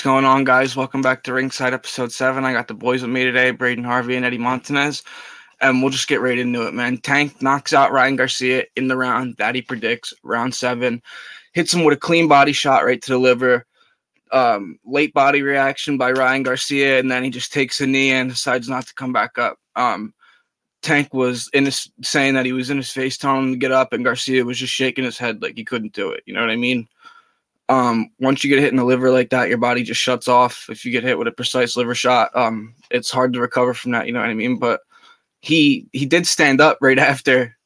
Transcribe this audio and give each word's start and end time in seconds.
What's 0.00 0.06
going 0.06 0.24
on, 0.24 0.44
guys? 0.44 0.76
Welcome 0.76 1.02
back 1.02 1.24
to 1.24 1.34
Ringside 1.34 1.74
Episode 1.74 2.10
7. 2.10 2.42
I 2.42 2.54
got 2.54 2.68
the 2.68 2.72
boys 2.72 3.02
with 3.02 3.10
me 3.10 3.22
today, 3.22 3.50
Braden 3.50 3.84
Harvey 3.84 4.16
and 4.16 4.24
Eddie 4.24 4.38
Montanez. 4.38 5.02
And 5.60 5.82
we'll 5.82 5.90
just 5.90 6.08
get 6.08 6.22
right 6.22 6.38
into 6.38 6.66
it, 6.66 6.72
man. 6.72 6.96
Tank 6.96 7.42
knocks 7.42 7.74
out 7.74 7.92
Ryan 7.92 8.16
Garcia 8.16 8.64
in 8.76 8.88
the 8.88 8.96
round 8.96 9.34
that 9.36 9.54
he 9.54 9.60
predicts, 9.60 10.14
round 10.22 10.54
seven. 10.54 11.02
Hits 11.52 11.74
him 11.74 11.84
with 11.84 11.98
a 11.98 12.00
clean 12.00 12.28
body 12.28 12.52
shot 12.52 12.82
right 12.82 13.02
to 13.02 13.12
the 13.12 13.18
liver. 13.18 13.66
Um, 14.32 14.78
late 14.86 15.12
body 15.12 15.42
reaction 15.42 15.98
by 15.98 16.12
Ryan 16.12 16.44
Garcia, 16.44 16.98
and 16.98 17.10
then 17.10 17.22
he 17.22 17.28
just 17.28 17.52
takes 17.52 17.78
a 17.82 17.86
knee 17.86 18.10
and 18.10 18.30
decides 18.30 18.70
not 18.70 18.86
to 18.86 18.94
come 18.94 19.12
back 19.12 19.36
up. 19.36 19.58
Um, 19.76 20.14
Tank 20.80 21.12
was 21.12 21.50
in 21.52 21.66
his 21.66 21.92
saying 22.00 22.32
that 22.32 22.46
he 22.46 22.54
was 22.54 22.70
in 22.70 22.78
his 22.78 22.90
face 22.90 23.18
telling 23.18 23.48
him 23.48 23.52
to 23.52 23.58
get 23.58 23.70
up, 23.70 23.92
and 23.92 24.02
Garcia 24.02 24.46
was 24.46 24.56
just 24.56 24.72
shaking 24.72 25.04
his 25.04 25.18
head 25.18 25.42
like 25.42 25.58
he 25.58 25.64
couldn't 25.64 25.92
do 25.92 26.10
it. 26.10 26.22
You 26.24 26.32
know 26.32 26.40
what 26.40 26.48
I 26.48 26.56
mean? 26.56 26.88
Um, 27.70 28.10
once 28.18 28.42
you 28.42 28.50
get 28.50 28.58
hit 28.58 28.72
in 28.72 28.76
the 28.76 28.84
liver 28.84 29.12
like 29.12 29.30
that, 29.30 29.48
your 29.48 29.56
body 29.56 29.84
just 29.84 30.00
shuts 30.00 30.26
off. 30.26 30.66
If 30.68 30.84
you 30.84 30.90
get 30.90 31.04
hit 31.04 31.16
with 31.16 31.28
a 31.28 31.32
precise 31.32 31.76
liver 31.76 31.94
shot, 31.94 32.36
um, 32.36 32.74
it's 32.90 33.12
hard 33.12 33.32
to 33.32 33.40
recover 33.40 33.74
from 33.74 33.92
that. 33.92 34.08
You 34.08 34.12
know 34.12 34.18
what 34.18 34.28
I 34.28 34.34
mean? 34.34 34.58
But 34.58 34.80
he 35.40 35.86
he 35.92 36.04
did 36.04 36.26
stand 36.26 36.60
up 36.60 36.78
right 36.80 36.98
after 37.12 37.56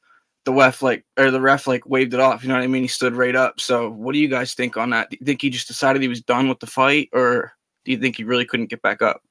the 0.44 0.52
ref 0.52 0.82
like 0.82 1.06
or 1.16 1.30
the 1.30 1.40
ref 1.40 1.66
like 1.66 1.88
waved 1.88 2.12
it 2.12 2.20
off. 2.20 2.42
You 2.42 2.50
know 2.50 2.54
what 2.54 2.62
I 2.62 2.66
mean? 2.66 2.82
He 2.82 2.88
stood 2.88 3.14
right 3.14 3.34
up. 3.34 3.58
So 3.60 3.90
what 3.90 4.12
do 4.12 4.18
you 4.18 4.28
guys 4.28 4.52
think 4.52 4.76
on 4.76 4.90
that? 4.90 5.08
Do 5.08 5.16
you 5.18 5.24
think 5.24 5.40
he 5.40 5.48
just 5.48 5.68
decided 5.68 6.02
he 6.02 6.08
was 6.08 6.20
done 6.20 6.50
with 6.50 6.60
the 6.60 6.66
fight, 6.66 7.08
or 7.14 7.54
do 7.86 7.92
you 7.92 7.98
think 7.98 8.18
he 8.18 8.24
really 8.24 8.44
couldn't 8.44 8.68
get 8.68 8.82
back 8.82 9.00
up? 9.00 9.22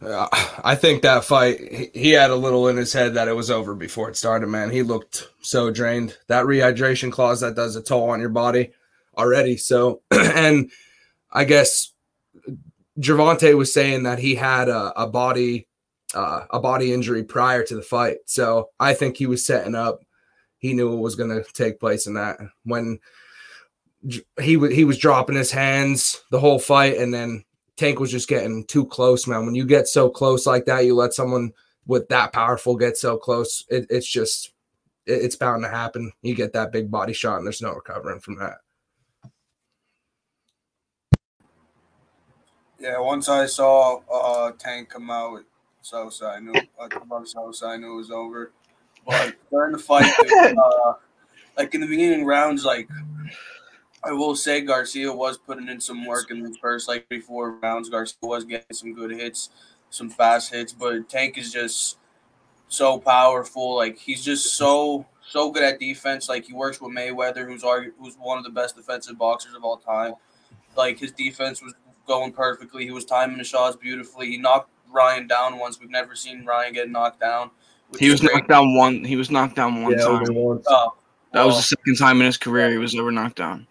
Uh, 0.00 0.28
I 0.64 0.76
think 0.76 1.02
that 1.02 1.24
fight, 1.24 1.90
he 1.92 2.12
had 2.12 2.30
a 2.30 2.36
little 2.36 2.68
in 2.68 2.78
his 2.78 2.90
head 2.90 3.12
that 3.14 3.28
it 3.28 3.36
was 3.36 3.50
over 3.50 3.74
before 3.74 4.08
it 4.08 4.16
started, 4.16 4.46
man. 4.46 4.70
He 4.70 4.82
looked 4.82 5.28
so 5.42 5.70
drained. 5.70 6.16
That 6.28 6.46
rehydration 6.46 7.12
clause 7.12 7.42
that 7.42 7.54
does 7.54 7.76
a 7.76 7.82
toll 7.82 8.08
on 8.08 8.18
your 8.18 8.30
body 8.30 8.72
already. 9.20 9.56
So, 9.56 10.02
and 10.10 10.70
I 11.30 11.44
guess 11.44 11.92
Gervonta 12.98 13.56
was 13.56 13.72
saying 13.72 14.02
that 14.02 14.18
he 14.18 14.34
had 14.34 14.68
a, 14.68 14.92
a 15.00 15.06
body 15.06 15.68
uh, 16.14 16.44
a 16.50 16.60
body 16.60 16.92
injury 16.92 17.22
prior 17.22 17.64
to 17.64 17.76
the 17.76 17.82
fight. 17.82 18.18
So 18.26 18.70
I 18.80 18.94
think 18.94 19.16
he 19.16 19.26
was 19.26 19.46
setting 19.46 19.74
up. 19.74 20.00
He 20.58 20.74
knew 20.74 20.90
what 20.90 21.02
was 21.02 21.14
going 21.14 21.30
to 21.30 21.44
take 21.52 21.80
place 21.80 22.06
in 22.06 22.14
that 22.14 22.38
when 22.64 22.98
he 24.40 24.56
was 24.56 24.74
he 24.74 24.84
was 24.84 24.98
dropping 24.98 25.36
his 25.36 25.50
hands 25.50 26.22
the 26.30 26.40
whole 26.40 26.58
fight, 26.58 26.96
and 26.96 27.12
then 27.12 27.44
Tank 27.76 27.98
was 28.00 28.10
just 28.10 28.28
getting 28.28 28.64
too 28.66 28.86
close, 28.86 29.26
man. 29.26 29.46
When 29.46 29.54
you 29.54 29.64
get 29.64 29.88
so 29.88 30.10
close 30.10 30.46
like 30.46 30.66
that, 30.66 30.84
you 30.84 30.94
let 30.94 31.14
someone 31.14 31.52
with 31.86 32.08
that 32.08 32.32
powerful 32.32 32.76
get 32.76 32.96
so 32.96 33.16
close. 33.16 33.64
It, 33.68 33.86
it's 33.88 34.06
just 34.06 34.52
it, 35.06 35.22
it's 35.22 35.36
bound 35.36 35.62
to 35.64 35.70
happen. 35.70 36.12
You 36.22 36.34
get 36.34 36.52
that 36.52 36.72
big 36.72 36.90
body 36.90 37.12
shot, 37.12 37.38
and 37.38 37.46
there's 37.46 37.62
no 37.62 37.72
recovering 37.72 38.20
from 38.20 38.38
that. 38.38 38.58
Yeah, 42.80 42.98
once 42.98 43.28
I 43.28 43.44
saw 43.44 44.00
uh, 44.10 44.52
Tank 44.58 44.88
come 44.88 45.10
out 45.10 45.34
with 45.34 45.44
Sosa, 45.82 46.32
I 46.36 46.40
knew 46.40 46.54
uh, 46.80 46.88
above 46.96 47.28
Sosa, 47.28 47.66
I 47.66 47.76
knew 47.76 47.92
it 47.92 47.96
was 47.96 48.10
over. 48.10 48.52
But 49.06 49.34
during 49.50 49.72
the 49.72 49.78
fight, 49.78 50.10
uh, 50.56 50.94
like 51.58 51.74
in 51.74 51.82
the 51.82 51.86
beginning 51.86 52.24
rounds, 52.24 52.64
like 52.64 52.88
I 54.02 54.12
will 54.12 54.34
say 54.34 54.62
Garcia 54.62 55.12
was 55.12 55.36
putting 55.36 55.68
in 55.68 55.78
some 55.78 56.06
work 56.06 56.30
in 56.30 56.42
the 56.42 56.56
first 56.58 56.88
like 56.88 57.06
three, 57.08 57.20
four 57.20 57.52
rounds. 57.56 57.90
Garcia 57.90 58.16
was 58.22 58.44
getting 58.44 58.72
some 58.72 58.94
good 58.94 59.10
hits, 59.10 59.50
some 59.90 60.08
fast 60.08 60.50
hits, 60.50 60.72
but 60.72 61.06
Tank 61.10 61.36
is 61.36 61.52
just 61.52 61.98
so 62.68 62.98
powerful. 62.98 63.76
Like 63.76 63.98
he's 63.98 64.24
just 64.24 64.54
so 64.56 65.04
so 65.28 65.50
good 65.50 65.64
at 65.64 65.78
defense. 65.78 66.30
Like 66.30 66.46
he 66.46 66.54
works 66.54 66.80
with 66.80 66.92
Mayweather, 66.92 67.46
who's 67.46 67.62
argue, 67.62 67.92
who's 68.00 68.16
one 68.16 68.38
of 68.38 68.44
the 68.44 68.50
best 68.50 68.74
defensive 68.74 69.18
boxers 69.18 69.52
of 69.52 69.64
all 69.64 69.76
time. 69.76 70.14
Like 70.76 70.98
his 70.98 71.12
defense 71.12 71.62
was 71.62 71.74
going 72.10 72.32
perfectly. 72.32 72.84
He 72.84 72.90
was 72.90 73.04
timing 73.04 73.38
the 73.38 73.44
shots 73.44 73.76
beautifully. 73.76 74.26
He 74.26 74.36
knocked 74.36 74.68
Ryan 74.90 75.28
down 75.28 75.60
once. 75.60 75.78
We've 75.78 75.90
never 75.90 76.16
seen 76.16 76.44
Ryan 76.44 76.72
get 76.72 76.90
knocked 76.90 77.20
down. 77.20 77.52
He 78.00 78.10
was 78.10 78.20
great. 78.20 78.34
knocked 78.34 78.48
down 78.48 78.74
one. 78.74 79.04
He 79.04 79.14
was 79.14 79.30
knocked 79.30 79.54
down 79.54 79.80
one 79.80 79.92
yeah, 79.92 79.98
time. 79.98 80.26
Oh, 80.66 80.94
that 81.32 81.46
was 81.46 81.56
the 81.56 81.62
second 81.62 81.96
time 81.98 82.18
in 82.18 82.26
his 82.26 82.36
career 82.36 82.68
he 82.68 82.78
was 82.78 82.98
ever 82.98 83.12
knocked 83.12 83.36
down. 83.36 83.64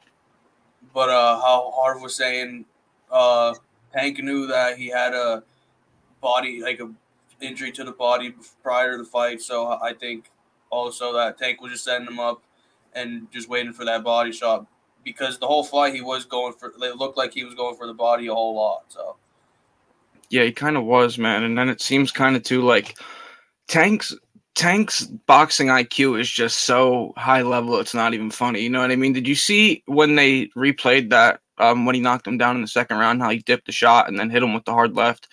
But 0.93 1.09
uh, 1.09 1.41
how 1.41 1.73
Harv 1.75 2.01
was 2.01 2.15
saying, 2.15 2.63
uh, 3.11 3.55
Tank 3.93 4.23
knew 4.23 4.47
that 4.47 4.77
he 4.77 4.87
had 4.87 5.13
a 5.13 5.43
body 6.21 6.61
like 6.61 6.79
a 6.79 6.89
injury 7.41 7.73
to 7.73 7.83
the 7.83 7.91
body 7.91 8.33
prior 8.63 8.93
to 8.93 8.97
the 8.99 9.03
fight. 9.03 9.41
So 9.41 9.67
I 9.67 9.93
think 9.93 10.31
also 10.69 11.11
that 11.13 11.37
Tank 11.37 11.59
was 11.59 11.73
just 11.73 11.83
setting 11.83 12.07
him 12.07 12.21
up 12.21 12.41
and 12.93 13.29
just 13.31 13.49
waiting 13.49 13.73
for 13.73 13.83
that 13.83 14.05
body 14.05 14.31
shot 14.31 14.65
because 15.03 15.37
the 15.37 15.47
whole 15.47 15.63
fight 15.63 15.93
he 15.93 16.01
was 16.01 16.25
going 16.25 16.53
for. 16.53 16.73
It 16.81 16.97
looked 16.97 17.17
like 17.17 17.33
he 17.33 17.43
was 17.43 17.55
going 17.55 17.75
for 17.75 17.87
the 17.87 17.93
body 17.93 18.27
a 18.27 18.33
whole 18.33 18.55
lot. 18.55 18.85
So 18.89 19.15
yeah, 20.29 20.43
he 20.43 20.51
kind 20.51 20.77
of 20.77 20.83
was, 20.83 21.17
man. 21.17 21.43
And 21.43 21.57
then 21.57 21.69
it 21.69 21.81
seems 21.81 22.11
kind 22.11 22.35
of 22.35 22.43
too 22.43 22.61
like 22.61 22.97
Tank's 23.67 24.15
Tank's 24.55 25.05
boxing 25.05 25.67
IQ 25.67 26.19
is 26.19 26.29
just 26.29 26.65
so 26.65 27.13
high 27.17 27.41
level. 27.41 27.79
It's 27.79 27.93
not 27.93 28.13
even 28.13 28.29
funny. 28.29 28.61
You 28.61 28.69
know 28.69 28.81
what 28.81 28.91
I 28.91 28.95
mean? 28.95 29.13
Did 29.13 29.27
you 29.27 29.35
see 29.35 29.83
when 29.85 30.15
they 30.15 30.47
replayed 30.47 31.09
that 31.11 31.39
um, 31.59 31.85
when 31.85 31.95
he 31.95 32.01
knocked 32.01 32.27
him 32.27 32.37
down 32.37 32.55
in 32.55 32.61
the 32.61 32.67
second 32.67 32.97
round? 32.97 33.21
How 33.21 33.29
he 33.29 33.39
dipped 33.39 33.67
the 33.67 33.71
shot 33.71 34.07
and 34.07 34.19
then 34.19 34.29
hit 34.29 34.43
him 34.43 34.53
with 34.53 34.65
the 34.65 34.73
hard 34.73 34.95
left. 34.95 35.27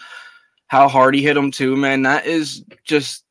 How 0.69 0.89
hard 0.89 1.15
he 1.15 1.23
hit 1.23 1.37
him 1.37 1.51
too, 1.51 1.77
man. 1.77 2.03
That 2.03 2.27
is 2.27 2.65
just 2.85 3.25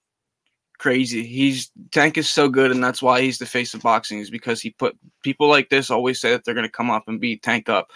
crazy. 0.77 1.25
He's 1.25 1.71
Tank 1.91 2.17
is 2.17 2.29
so 2.29 2.49
good, 2.49 2.71
and 2.71 2.83
that's 2.83 3.01
why 3.01 3.21
he's 3.21 3.37
the 3.37 3.45
face 3.45 3.73
of 3.73 3.81
boxing. 3.81 4.19
Is 4.19 4.29
because 4.29 4.61
he 4.61 4.71
put 4.71 4.97
people 5.23 5.47
like 5.47 5.69
this 5.69 5.89
always 5.89 6.19
say 6.19 6.31
that 6.31 6.43
they're 6.43 6.53
going 6.53 6.67
to 6.67 6.71
come 6.71 6.89
up 6.91 7.07
and 7.07 7.19
beat 7.19 7.43
Tank 7.43 7.69
up. 7.69 7.91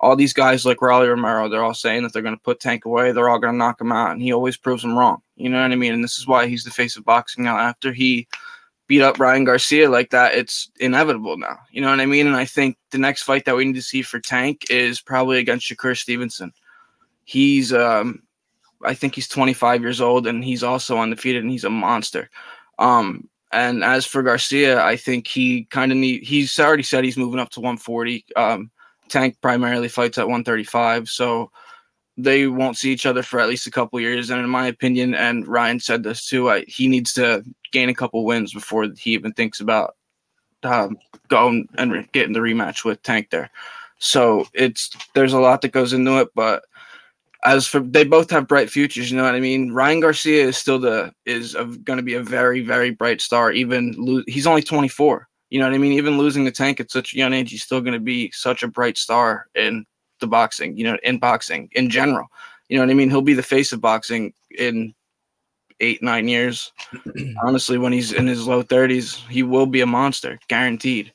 All 0.00 0.16
these 0.16 0.32
guys 0.32 0.66
like 0.66 0.82
Rolly 0.82 1.08
Romero, 1.08 1.48
they're 1.48 1.64
all 1.64 1.72
saying 1.72 2.02
that 2.02 2.12
they're 2.12 2.22
going 2.22 2.36
to 2.36 2.42
put 2.42 2.60
Tank 2.60 2.84
away. 2.84 3.12
They're 3.12 3.28
all 3.28 3.38
going 3.38 3.54
to 3.54 3.58
knock 3.58 3.80
him 3.80 3.92
out, 3.92 4.10
and 4.10 4.20
he 4.20 4.32
always 4.32 4.56
proves 4.56 4.82
them 4.82 4.98
wrong. 4.98 5.22
You 5.36 5.48
know 5.48 5.62
what 5.62 5.72
I 5.72 5.76
mean? 5.76 5.94
And 5.94 6.04
this 6.04 6.18
is 6.18 6.26
why 6.26 6.46
he's 6.46 6.64
the 6.64 6.70
face 6.70 6.96
of 6.96 7.04
boxing 7.04 7.44
now. 7.44 7.58
After 7.58 7.92
he 7.92 8.26
beat 8.86 9.00
up 9.00 9.18
Ryan 9.18 9.44
Garcia 9.44 9.88
like 9.88 10.10
that, 10.10 10.34
it's 10.34 10.70
inevitable 10.78 11.36
now. 11.36 11.58
You 11.70 11.80
know 11.80 11.90
what 11.90 12.00
I 12.00 12.06
mean? 12.06 12.26
And 12.26 12.36
I 12.36 12.44
think 12.44 12.76
the 12.90 12.98
next 12.98 13.22
fight 13.22 13.44
that 13.46 13.56
we 13.56 13.64
need 13.64 13.74
to 13.76 13.82
see 13.82 14.02
for 14.02 14.20
Tank 14.20 14.66
is 14.68 15.00
probably 15.00 15.38
against 15.38 15.66
Shakur 15.66 15.96
Stevenson. 15.96 16.52
He's 17.24 17.72
um 17.72 18.22
I 18.84 18.94
think 18.94 19.14
he's 19.14 19.28
25 19.28 19.82
years 19.82 20.00
old 20.00 20.26
and 20.26 20.44
he's 20.44 20.62
also 20.62 20.98
undefeated 20.98 21.42
and 21.42 21.50
he's 21.50 21.64
a 21.64 21.70
monster. 21.70 22.30
Um, 22.78 23.28
and 23.52 23.84
as 23.84 24.04
for 24.04 24.22
Garcia, 24.22 24.82
I 24.82 24.96
think 24.96 25.28
he 25.28 25.64
kind 25.64 25.92
of 25.92 25.98
need. 25.98 26.24
He's 26.24 26.58
already 26.58 26.82
said 26.82 27.04
he's 27.04 27.16
moving 27.16 27.38
up 27.38 27.50
to 27.50 27.60
140. 27.60 28.24
Um, 28.36 28.70
Tank 29.08 29.36
primarily 29.40 29.88
fights 29.88 30.18
at 30.18 30.26
135, 30.26 31.08
so 31.08 31.50
they 32.16 32.46
won't 32.46 32.76
see 32.76 32.92
each 32.92 33.06
other 33.06 33.22
for 33.22 33.38
at 33.38 33.48
least 33.48 33.66
a 33.66 33.70
couple 33.70 34.00
years. 34.00 34.30
And 34.30 34.40
in 34.40 34.48
my 34.48 34.66
opinion, 34.66 35.14
and 35.14 35.46
Ryan 35.46 35.78
said 35.78 36.02
this 36.02 36.26
too, 36.26 36.50
I, 36.50 36.64
he 36.66 36.88
needs 36.88 37.12
to 37.14 37.44
gain 37.70 37.88
a 37.88 37.94
couple 37.94 38.24
wins 38.24 38.52
before 38.52 38.88
he 38.96 39.12
even 39.12 39.32
thinks 39.32 39.60
about 39.60 39.96
um, 40.62 40.96
going 41.28 41.68
and 41.76 42.10
getting 42.12 42.32
the 42.32 42.40
rematch 42.40 42.84
with 42.84 43.02
Tank 43.02 43.30
there. 43.30 43.50
So 43.98 44.46
it's 44.54 44.90
there's 45.14 45.32
a 45.32 45.40
lot 45.40 45.62
that 45.62 45.72
goes 45.72 45.92
into 45.92 46.20
it, 46.20 46.28
but 46.34 46.64
as 47.44 47.66
for 47.66 47.80
they 47.80 48.04
both 48.04 48.30
have 48.30 48.48
bright 48.48 48.70
futures, 48.70 49.10
you 49.10 49.16
know 49.16 49.24
what 49.24 49.34
I 49.34 49.40
mean. 49.40 49.72
Ryan 49.72 50.00
Garcia 50.00 50.46
is 50.46 50.56
still 50.56 50.78
the 50.78 51.12
is 51.26 51.54
going 51.54 51.98
to 51.98 52.02
be 52.02 52.14
a 52.14 52.22
very 52.22 52.60
very 52.60 52.90
bright 52.90 53.20
star. 53.20 53.52
Even 53.52 53.94
lo- 53.96 54.24
he's 54.26 54.46
only 54.46 54.62
24. 54.62 55.28
You 55.50 55.60
know 55.60 55.66
what 55.66 55.74
I 55.74 55.78
mean. 55.78 55.92
Even 55.92 56.18
losing 56.18 56.44
the 56.44 56.50
tank 56.50 56.80
at 56.80 56.90
such 56.90 57.14
a 57.14 57.16
young 57.16 57.32
age, 57.32 57.50
he's 57.50 57.62
still 57.62 57.80
going 57.80 57.94
to 57.94 58.00
be 58.00 58.30
such 58.32 58.62
a 58.62 58.68
bright 58.68 58.96
star 58.96 59.46
in 59.54 59.84
the 60.20 60.26
boxing. 60.26 60.76
You 60.76 60.84
know, 60.84 60.98
in 61.02 61.18
boxing 61.18 61.68
in 61.72 61.90
general. 61.90 62.26
You 62.68 62.78
know 62.78 62.84
what 62.84 62.90
I 62.90 62.94
mean. 62.94 63.10
He'll 63.10 63.20
be 63.20 63.34
the 63.34 63.42
face 63.42 63.72
of 63.72 63.80
boxing 63.80 64.32
in 64.58 64.94
eight 65.80 66.02
nine 66.02 66.28
years. 66.28 66.72
Honestly, 67.44 67.76
when 67.76 67.92
he's 67.92 68.12
in 68.12 68.26
his 68.26 68.46
low 68.46 68.62
30s, 68.62 69.16
he 69.28 69.42
will 69.42 69.66
be 69.66 69.82
a 69.82 69.86
monster, 69.86 70.38
guaranteed. 70.48 71.12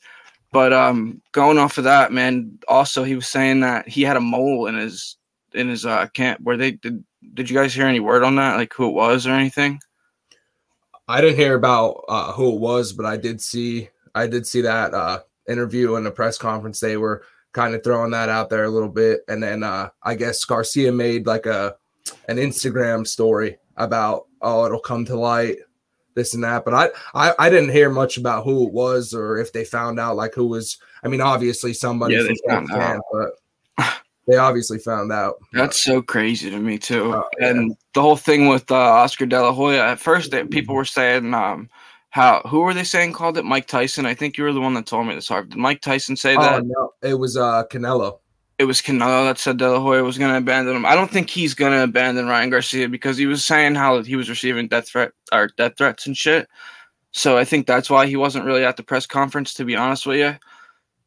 But 0.51 0.73
um, 0.73 1.21
going 1.31 1.57
off 1.57 1.77
of 1.77 1.83
that, 1.83 2.11
man. 2.11 2.59
Also, 2.67 3.03
he 3.03 3.15
was 3.15 3.27
saying 3.27 3.59
that 3.61 3.87
he 3.87 4.01
had 4.01 4.17
a 4.17 4.21
mole 4.21 4.67
in 4.67 4.75
his 4.75 5.17
in 5.53 5.69
his 5.69 5.85
uh 5.85 6.07
camp 6.07 6.39
where 6.41 6.57
they 6.57 6.71
did 6.71 7.03
did 7.33 7.49
you 7.49 7.55
guys 7.55 7.73
hear 7.73 7.85
any 7.85 7.99
word 7.99 8.23
on 8.23 8.35
that? 8.35 8.55
Like 8.55 8.73
who 8.73 8.87
it 8.87 8.93
was 8.93 9.27
or 9.27 9.31
anything? 9.31 9.79
I 11.07 11.21
didn't 11.21 11.37
hear 11.37 11.55
about 11.55 12.03
uh 12.07 12.31
who 12.33 12.55
it 12.55 12.59
was 12.59 12.93
but 12.93 13.05
i 13.05 13.17
did 13.17 13.41
see 13.41 13.89
i 14.15 14.27
did 14.27 14.45
see 14.45 14.61
that 14.61 14.93
uh 14.93 15.19
interview 15.47 15.95
and 15.95 16.05
the 16.05 16.11
press 16.11 16.37
conference. 16.37 16.79
They 16.79 16.97
were 16.97 17.23
kind 17.53 17.73
of 17.73 17.83
throwing 17.83 18.11
that 18.11 18.29
out 18.29 18.49
there 18.49 18.65
a 18.65 18.69
little 18.69 18.89
bit. 18.89 19.21
And 19.27 19.41
then 19.41 19.63
uh 19.63 19.89
i 20.03 20.15
guess 20.15 20.45
garcia 20.45 20.91
made 20.91 21.25
like 21.25 21.45
a 21.45 21.75
an 22.27 22.37
instagram 22.37 23.05
story 23.05 23.57
about 23.77 24.27
oh 24.41 24.65
it'll 24.65 24.79
come 24.79 25.05
to 25.05 25.15
light 25.15 25.57
this 26.15 26.33
and 26.33 26.43
that. 26.43 26.65
But 26.65 26.73
I, 26.73 26.89
I 27.13 27.33
i 27.39 27.49
didn't 27.49 27.71
hear 27.71 27.89
much 27.89 28.17
about 28.17 28.43
who 28.43 28.67
it 28.67 28.73
was 28.73 29.13
or 29.13 29.37
if 29.37 29.53
they 29.53 29.63
found 29.63 29.99
out 29.99 30.15
like 30.15 30.35
who 30.35 30.47
was 30.47 30.77
i 31.03 31.07
mean 31.07 31.21
obviously 31.21 31.73
somebody 31.73 32.15
yeah, 32.15 32.23
they 32.23 32.35
found 32.47 32.71
out. 32.71 33.01
but 33.11 33.31
they 34.29 34.37
obviously 34.37 34.77
found 34.77 35.11
out. 35.11 35.37
That's 35.53 35.83
so 35.83 36.01
crazy 36.01 36.51
to 36.51 36.59
me 36.59 36.77
too. 36.77 37.15
Oh, 37.15 37.27
and 37.39 37.75
the 37.93 38.01
whole 38.01 38.15
thing 38.15 38.47
with 38.47 38.69
uh, 38.71 38.75
Oscar 38.75 39.25
De 39.25 39.41
La 39.41 39.51
Hoya. 39.51 39.83
At 39.83 39.99
first, 39.99 40.29
they, 40.31 40.43
people 40.43 40.75
were 40.75 40.85
saying, 40.85 41.33
um, 41.33 41.69
"How? 42.11 42.41
Who 42.47 42.59
were 42.59 42.73
they 42.73 42.83
saying 42.83 43.13
called 43.13 43.37
it? 43.37 43.45
Mike 43.45 43.67
Tyson? 43.67 44.05
I 44.05 44.13
think 44.13 44.37
you 44.37 44.43
were 44.43 44.53
the 44.53 44.61
one 44.61 44.75
that 44.75 44.85
told 44.85 45.07
me 45.07 45.15
this. 45.15 45.27
Hard. 45.27 45.49
Did 45.49 45.57
Mike 45.57 45.81
Tyson 45.81 46.15
say 46.15 46.35
oh, 46.35 46.41
that? 46.41 46.63
No, 46.65 46.93
it 47.01 47.15
was 47.15 47.35
uh, 47.35 47.63
Canelo. 47.71 48.19
it 48.59 48.65
was 48.65 48.81
Canelo 48.81 49.25
that 49.25 49.39
said 49.39 49.57
De 49.57 49.69
La 49.69 49.79
Hoya 49.79 50.03
was 50.03 50.17
going 50.17 50.31
to 50.31 50.37
abandon 50.37 50.75
him. 50.75 50.85
I 50.85 50.93
don't 50.93 51.09
think 51.09 51.29
he's 51.29 51.55
going 51.55 51.71
to 51.71 51.83
abandon 51.83 52.27
Ryan 52.27 52.51
Garcia 52.51 52.87
because 52.87 53.17
he 53.17 53.25
was 53.25 53.43
saying 53.43 53.75
how 53.75 54.03
he 54.03 54.15
was 54.15 54.29
receiving 54.29 54.67
death 54.67 54.89
threat 54.89 55.11
or 55.31 55.49
death 55.57 55.73
threats 55.77 56.05
and 56.05 56.15
shit. 56.15 56.47
So 57.11 57.37
I 57.37 57.45
think 57.45 57.65
that's 57.65 57.89
why 57.89 58.05
he 58.05 58.15
wasn't 58.15 58.45
really 58.45 58.63
at 58.63 58.77
the 58.77 58.83
press 58.83 59.07
conference, 59.07 59.55
to 59.55 59.65
be 59.65 59.75
honest 59.75 60.05
with 60.05 60.19
you. 60.19 60.35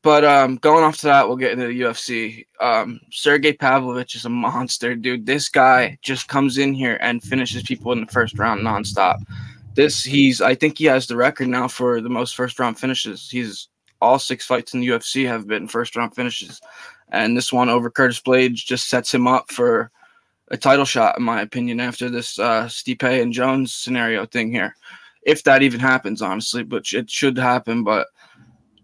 But 0.02 0.25
um, 0.25 0.56
going 0.56 0.82
off 0.82 0.99
to 0.99 1.06
that, 1.06 1.28
we'll 1.28 1.37
get 1.37 1.52
into 1.52 1.69
the 1.69 1.81
UFC. 1.81 2.44
Um, 2.60 3.00
Sergey 3.12 3.52
Pavlovich 3.52 4.16
is 4.16 4.25
a 4.25 4.28
monster, 4.28 4.96
dude. 4.96 5.26
This 5.26 5.49
guy 5.49 5.96
just 6.02 6.26
comes 6.26 6.58
in 6.58 6.75
here 6.75 6.99
and 7.00 7.22
finishes 7.22 7.62
people 7.62 7.93
in 7.93 8.00
the 8.00 8.12
first 8.12 8.37
round 8.37 8.62
nonstop. 8.62 9.22
This 9.75 10.02
he's 10.02 10.40
I 10.40 10.56
think 10.56 10.76
he 10.76 10.84
has 10.87 11.06
the 11.06 11.16
record 11.16 11.49
now 11.49 11.69
for 11.69 12.00
the 12.00 12.08
most 12.08 12.34
first 12.34 12.58
round 12.58 12.78
finishes. 12.78 13.31
He's 13.31 13.69
all 14.00 14.19
six 14.19 14.44
fights 14.44 14.75
in 14.75 14.81
the 14.81 14.88
UFC 14.88 15.26
have 15.26 15.46
been 15.46 15.69
first 15.69 15.94
round 15.94 16.16
finishes, 16.16 16.60
and 17.10 17.37
this 17.37 17.52
one 17.52 17.69
over 17.69 17.88
Curtis 17.88 18.20
Blaydes 18.20 18.55
just 18.56 18.88
sets 18.88 19.14
him 19.14 19.28
up 19.28 19.52
for 19.52 19.93
a 20.48 20.56
title 20.56 20.84
shot, 20.84 21.16
in 21.16 21.22
my 21.22 21.40
opinion, 21.40 21.78
after 21.78 22.10
this 22.10 22.38
uh, 22.40 22.64
Stipe 22.64 23.22
and 23.22 23.32
Jones 23.32 23.72
scenario 23.72 24.26
thing 24.26 24.50
here, 24.50 24.75
if 25.22 25.44
that 25.44 25.62
even 25.62 25.81
happens, 25.81 26.20
honestly. 26.20 26.64
But 26.64 26.93
it 26.93 27.08
should 27.08 27.38
happen, 27.38 27.84
but 27.84 28.08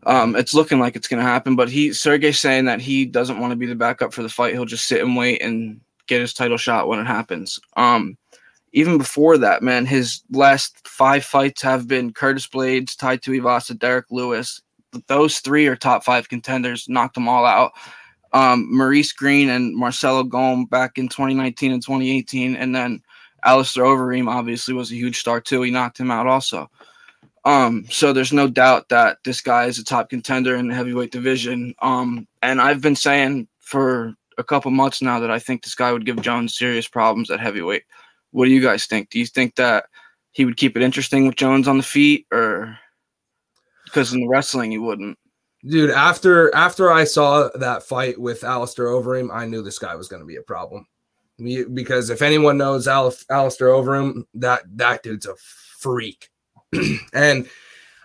um, 0.05 0.37
it's 0.37 0.55
looking 0.55 0.79
like 0.79 0.97
it's 0.97 1.09
going 1.09 1.23
to 1.23 1.29
happen. 1.29 1.57
But 1.57 1.69
he 1.69 1.91
Sergey's 1.91 2.39
saying 2.39 2.67
that 2.67 2.81
he 2.81 3.05
doesn't 3.05 3.39
want 3.39 3.53
to 3.53 3.57
be 3.57 3.67
the 3.67 3.75
backup 3.75 4.13
for 4.13 4.23
the 4.23 4.29
fight. 4.29 4.55
He'll 4.55 4.65
just 4.65 4.87
sit 4.87 5.03
and 5.03 5.17
wait 5.17 5.43
and 5.43 5.81
get 6.07 6.21
his 6.21 6.35
title 6.35 6.57
shot 6.57 6.89
when 6.89 6.99
it 6.99 7.07
happens. 7.07 7.61
Um, 7.77 8.17
even 8.73 8.99
before 8.99 9.39
that, 9.39 9.63
man, 9.63 9.87
his 9.87 10.23
last 10.31 10.87
five 10.87 11.25
fights 11.25 11.63
have 11.63 11.89
been 11.89 12.13
Curtis 12.13 12.47
Blaydes, 12.47 12.97
Tai 12.97 13.17
Tuivasa, 13.19 13.79
Derrick 13.79 14.07
Lewis. 14.11 14.61
Those 15.07 15.39
three 15.41 15.67
are 15.67 15.77
top 15.77 16.05
five 16.05 16.29
contenders. 16.29 16.89
Knocked 16.89 17.15
them 17.15 17.29
all 17.29 17.47
out. 17.47 17.73
Um, 18.33 18.67
Maurice 18.71 19.13
Greene 19.13 19.49
and 19.49 19.75
Marcelo 19.75 20.23
Golm 20.23 20.67
back 20.67 20.99
in 20.99 21.09
2019 21.09 21.73
and 21.73 21.83
2018, 21.83 22.57
and 22.57 22.75
then 22.75 23.03
Alistair 23.45 23.85
Overeem 23.85 24.29
obviously 24.29 24.75
was 24.75 24.91
a 24.91 24.97
huge 24.97 25.19
star 25.19 25.41
too. 25.41 25.63
He 25.63 25.71
knocked 25.71 25.99
him 25.99 26.11
out 26.11 26.27
also. 26.27 26.71
Um, 27.49 27.87
so 27.89 28.13
there's 28.13 28.33
no 28.33 28.47
doubt 28.47 28.91
that 28.91 29.17
this 29.25 29.41
guy 29.41 29.65
is 29.65 29.79
a 29.79 29.85
top 29.85 30.11
contender 30.11 30.55
in 30.57 30.69
the 30.69 30.75
heavyweight 30.75 31.11
division. 31.11 31.75
Um, 31.81 32.29
and 32.43 32.61
I've 32.61 32.83
been 32.83 32.95
saying 32.95 33.49
for 33.61 34.13
a 34.37 34.45
couple 34.45 34.71
months 34.71 35.01
now 35.01 35.19
that 35.19 35.31
I 35.31 35.39
think 35.39 35.63
this 35.63 35.75
guy 35.75 35.91
would 35.91 36.05
give 36.05 36.21
Jones 36.21 36.59
serious 36.59 36.87
problems 36.87 37.31
at 37.31 37.41
heavyweight. 37.41 37.85
What 38.33 38.45
do 38.45 38.51
you 38.51 38.61
guys 38.61 38.85
think? 38.85 39.09
Do 39.09 39.19
you 39.19 39.25
think 39.25 39.55
that 39.55 39.87
he 40.33 40.45
would 40.45 40.59
keep 40.59 40.77
it 40.77 40.83
interesting 40.83 41.27
with 41.27 41.37
Jones 41.37 41.67
on 41.67 41.79
the 41.79 41.83
feet, 41.83 42.27
or 42.31 42.79
because 43.85 44.13
in 44.13 44.21
the 44.21 44.29
wrestling 44.29 44.71
he 44.71 44.79
wouldn't? 44.79 45.19
Dude, 45.67 45.89
after 45.91 46.55
after 46.55 46.93
I 46.93 47.05
saw 47.05 47.49
that 47.55 47.83
fight 47.83 48.21
with 48.21 48.45
Alistair 48.45 48.89
Overeem, 48.89 49.35
I 49.35 49.47
knew 49.47 49.63
this 49.63 49.79
guy 49.79 49.95
was 49.95 50.09
going 50.09 50.21
to 50.21 50.27
be 50.27 50.37
a 50.37 50.43
problem. 50.43 50.87
Because 51.73 52.11
if 52.11 52.21
anyone 52.21 52.59
knows 52.59 52.87
Al- 52.87 53.15
Alistair 53.31 53.69
Overeem, 53.69 54.25
that 54.35 54.65
that 54.77 55.03
dude's 55.03 55.25
a 55.25 55.35
freak. 55.79 56.29
and 57.13 57.49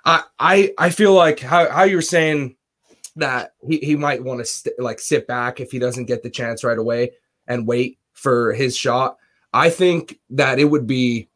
I 0.06 0.24
I 0.40 0.74
I 0.78 0.90
feel 0.90 1.14
like 1.14 1.40
how 1.40 1.70
how 1.70 1.84
you're 1.84 2.02
saying 2.02 2.56
that 3.16 3.54
he, 3.68 3.78
he 3.78 3.96
might 3.96 4.24
want 4.24 4.40
to 4.40 4.46
st- 4.46 4.80
like 4.80 5.00
sit 5.00 5.28
back 5.28 5.60
if 5.60 5.72
he 5.72 5.80
doesn't 5.80 6.06
get 6.06 6.24
the 6.24 6.30
chance 6.30 6.64
right 6.64 6.78
away 6.78 7.12
and 7.48 7.68
wait 7.68 8.00
for 8.14 8.54
his 8.54 8.76
shot. 8.76 9.18
I 9.54 9.70
think 9.70 10.20
that 10.32 10.60
it 10.60 10.66
would 10.66 10.88
be 10.88 11.30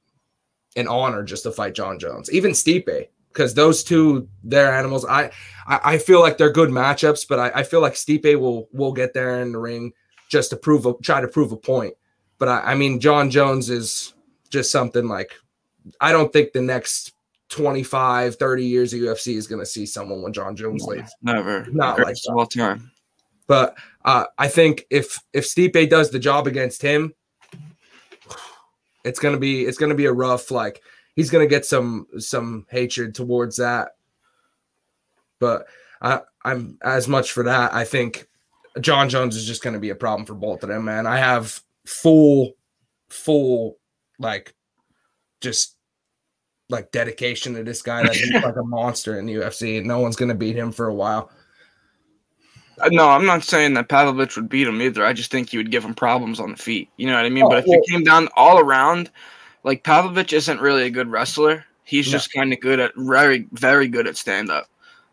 an 0.76 0.88
honor 0.88 1.24
just 1.24 1.44
to 1.44 1.52
fight 1.52 1.76
Jon 1.76 2.00
Jones, 2.00 2.32
even 2.32 2.52
Stipe, 2.52 3.08
because 3.30 3.54
those 3.54 3.84
two, 3.84 4.28
they're 4.44 4.74
animals. 4.74 5.06
I, 5.06 5.32
I, 5.68 5.80
I 5.84 5.98
feel 5.98 6.20
like 6.20 6.38
they're 6.38 6.52
good 6.52 6.70
matchups, 6.70 7.28
but 7.28 7.40
I, 7.40 7.60
I, 7.60 7.64
feel 7.64 7.82
like 7.82 7.94
Stipe 7.94 8.40
will 8.40 8.68
will 8.72 8.94
get 8.94 9.14
there 9.14 9.42
in 9.42 9.52
the 9.52 9.60
ring 9.60 9.94
just 10.30 10.50
to 10.52 10.58
prove 10.58 10.86
a, 10.86 10.94
try 11.04 11.22
to 11.22 11.28
prove 11.28 11.52
a 11.52 11.58
point. 11.58 11.94
But 12.40 12.50
I, 12.50 12.72
I 12.72 12.76
mean, 12.76 13.00
Jon 13.00 13.30
Jones 13.30 13.70
is 13.70 14.14
just 14.50 14.72
something 14.72 15.08
like 15.08 15.34
I 16.02 16.12
don't 16.12 16.34
think 16.34 16.54
the 16.54 16.62
next 16.62 17.14
25, 17.50 18.36
30 18.36 18.66
years 18.66 18.94
of 18.94 19.00
UFC 19.00 19.36
is 19.36 19.48
going 19.48 19.62
to 19.62 19.66
see 19.66 19.86
someone 19.86 20.22
when 20.22 20.34
Jon 20.34 20.56
Jones 20.56 20.84
leaves. 20.84 21.16
Never. 21.22 21.66
Not 21.72 22.00
like 22.00 22.18
all 22.30 22.46
time. 22.46 22.92
But 23.48 23.78
uh, 24.04 24.26
I 24.38 24.50
think 24.50 24.86
if 24.90 25.20
if 25.34 25.46
Stipe 25.46 25.90
does 25.90 26.12
the 26.12 26.20
job 26.20 26.48
against 26.48 26.82
him, 26.82 27.14
it's 29.06 29.20
gonna 29.20 29.38
be 29.38 29.66
it's 29.66 29.78
gonna 29.78 29.96
be 29.96 30.06
a 30.06 30.14
rough 30.14 30.52
like 30.52 30.82
he's 31.16 31.30
gonna 31.30 31.48
get 31.48 31.66
some 31.66 32.08
some 32.20 32.66
hatred 32.70 33.16
towards 33.16 33.56
that. 33.56 33.92
But 35.40 35.68
I 36.02 36.22
I'm 36.44 36.78
as 36.84 37.08
much 37.08 37.32
for 37.32 37.44
that. 37.44 37.74
I 37.74 37.86
think 37.86 38.28
Jon 38.82 39.08
Jones 39.08 39.38
is 39.38 39.46
just 39.46 39.64
gonna 39.64 39.80
be 39.80 39.92
a 39.92 39.96
problem 39.96 40.26
for 40.26 40.36
both 40.36 40.64
of 40.64 40.70
them, 40.70 40.84
man. 40.84 41.08
I 41.08 41.18
have 41.18 41.62
full 41.86 42.54
full 43.08 43.78
like 44.20 44.54
just 45.40 45.77
like 46.70 46.92
dedication 46.92 47.54
to 47.56 47.64
this 47.64 47.82
guy 47.82 48.04
that 48.04 48.16
he's 48.16 48.32
like 48.32 48.56
a 48.56 48.64
monster 48.64 49.20
in 49.20 49.26
the 49.26 49.36
UFC. 49.36 49.84
No 49.84 50.00
one's 50.00 50.16
gonna 50.16 50.36
beat 50.36 50.56
him 50.56 50.72
for 50.72 50.88
a 50.88 50.94
while. 50.94 51.32
Uh, 52.80 52.90
no, 52.92 53.10
I'm 53.10 53.26
not 53.26 53.44
saying 53.44 53.74
that 53.74 53.90
Pavlovich 53.90 54.36
would 54.36 54.50
beat 54.50 54.68
him 54.68 54.82
either. 54.82 55.04
I 55.04 55.14
just 55.14 55.32
think 55.32 55.50
he 55.50 55.58
would 55.58 55.72
give 55.72 55.84
him 55.84 55.96
problems 55.96 56.40
on 56.40 56.52
the 56.52 56.58
feet. 56.58 56.90
You 56.98 57.08
know 57.08 57.16
what 57.16 57.26
I 57.26 57.30
mean? 57.30 57.44
Oh, 57.44 57.50
but 57.50 57.60
if 57.60 57.66
well, 57.68 57.80
it 57.80 57.90
came 57.90 58.04
down 58.04 58.30
all 58.36 58.60
around, 58.60 59.10
like 59.64 59.84
Pavlovich 59.84 60.34
isn't 60.34 60.62
really 60.62 60.84
a 60.84 60.92
good 60.92 61.10
wrestler. 61.10 61.66
He's 61.84 62.08
no. 62.08 62.12
just 62.12 62.34
kind 62.34 62.54
of 62.54 62.60
good 62.60 62.80
at 62.80 62.92
very, 62.96 63.48
very 63.54 63.88
good 63.88 64.08
at 64.08 64.18
stand 64.18 64.52
up. 64.52 64.68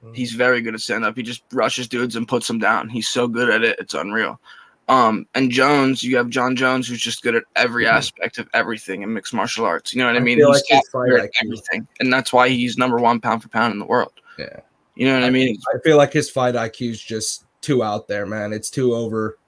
Mm-hmm. 0.04 0.14
He's 0.14 0.32
very 0.32 0.60
good 0.60 0.74
at 0.74 0.80
stand 0.80 1.04
up. 1.04 1.16
He 1.16 1.22
just 1.22 1.42
rushes 1.52 1.88
dudes 1.88 2.16
and 2.16 2.28
puts 2.28 2.46
them 2.46 2.58
down. 2.58 2.88
He's 2.88 3.08
so 3.08 3.26
good 3.26 3.48
at 3.48 3.62
it. 3.62 3.78
It's 3.78 3.94
unreal. 3.94 4.40
Um, 4.88 5.26
and 5.34 5.50
Jones, 5.50 6.02
you 6.02 6.16
have 6.18 6.28
Jon 6.28 6.56
Jones, 6.56 6.88
who's 6.88 7.00
just 7.00 7.22
good 7.22 7.34
at 7.34 7.44
every 7.56 7.84
mm-hmm. 7.84 7.96
aspect 7.96 8.38
of 8.38 8.48
everything 8.52 9.02
in 9.02 9.12
mixed 9.14 9.32
martial 9.32 9.64
arts. 9.64 9.94
You 9.94 10.00
know 10.00 10.06
what 10.06 10.16
I, 10.16 10.18
I 10.18 10.22
mean? 10.22 10.38
He's 10.38 10.46
like 10.46 10.72
at 10.72 11.30
everything, 11.42 11.86
and 12.00 12.12
that's 12.12 12.32
why 12.32 12.50
he's 12.50 12.76
number 12.76 12.98
one 12.98 13.20
pound 13.20 13.42
for 13.42 13.48
pound 13.48 13.72
in 13.72 13.78
the 13.78 13.86
world. 13.86 14.12
Yeah, 14.38 14.60
you 14.94 15.06
know 15.06 15.14
what 15.14 15.24
I, 15.24 15.28
I 15.28 15.30
mean? 15.30 15.56
I 15.74 15.78
feel 15.78 15.96
like 15.96 16.12
his 16.12 16.28
fight 16.30 16.54
IQ 16.54 16.90
is 16.90 17.00
just 17.00 17.46
too 17.62 17.82
out 17.82 18.08
there, 18.08 18.26
man. 18.26 18.52
It's 18.52 18.70
too 18.70 18.94
over 18.94 19.38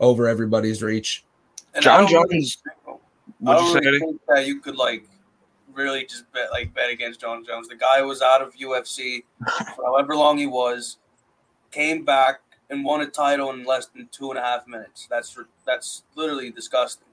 over 0.00 0.28
everybody's 0.28 0.82
reach. 0.82 1.24
And 1.74 1.82
Jon 1.82 2.08
Jones. 2.08 2.58
I 3.46 3.54
don't 3.54 3.74
really 3.74 3.98
think 3.98 4.20
that 4.28 4.46
you 4.46 4.60
could 4.60 4.76
like 4.76 5.06
really 5.74 6.06
just 6.06 6.30
bet 6.32 6.50
like 6.50 6.72
bet 6.74 6.90
against 6.90 7.20
Jon 7.20 7.44
Jones. 7.44 7.68
The 7.68 7.76
guy 7.76 8.00
was 8.00 8.22
out 8.22 8.40
of 8.40 8.54
UFC 8.54 9.24
for 9.74 9.84
however 9.84 10.16
long 10.16 10.38
he 10.38 10.46
was, 10.46 10.96
came 11.70 12.02
back 12.02 12.40
and 12.70 12.84
won 12.84 13.00
a 13.00 13.06
title 13.06 13.50
in 13.52 13.64
less 13.64 13.86
than 13.86 14.08
two 14.10 14.30
and 14.30 14.38
a 14.38 14.42
half 14.42 14.66
minutes. 14.66 15.06
That's 15.10 15.36
that's 15.64 16.02
literally 16.14 16.50
disgusting. 16.50 17.06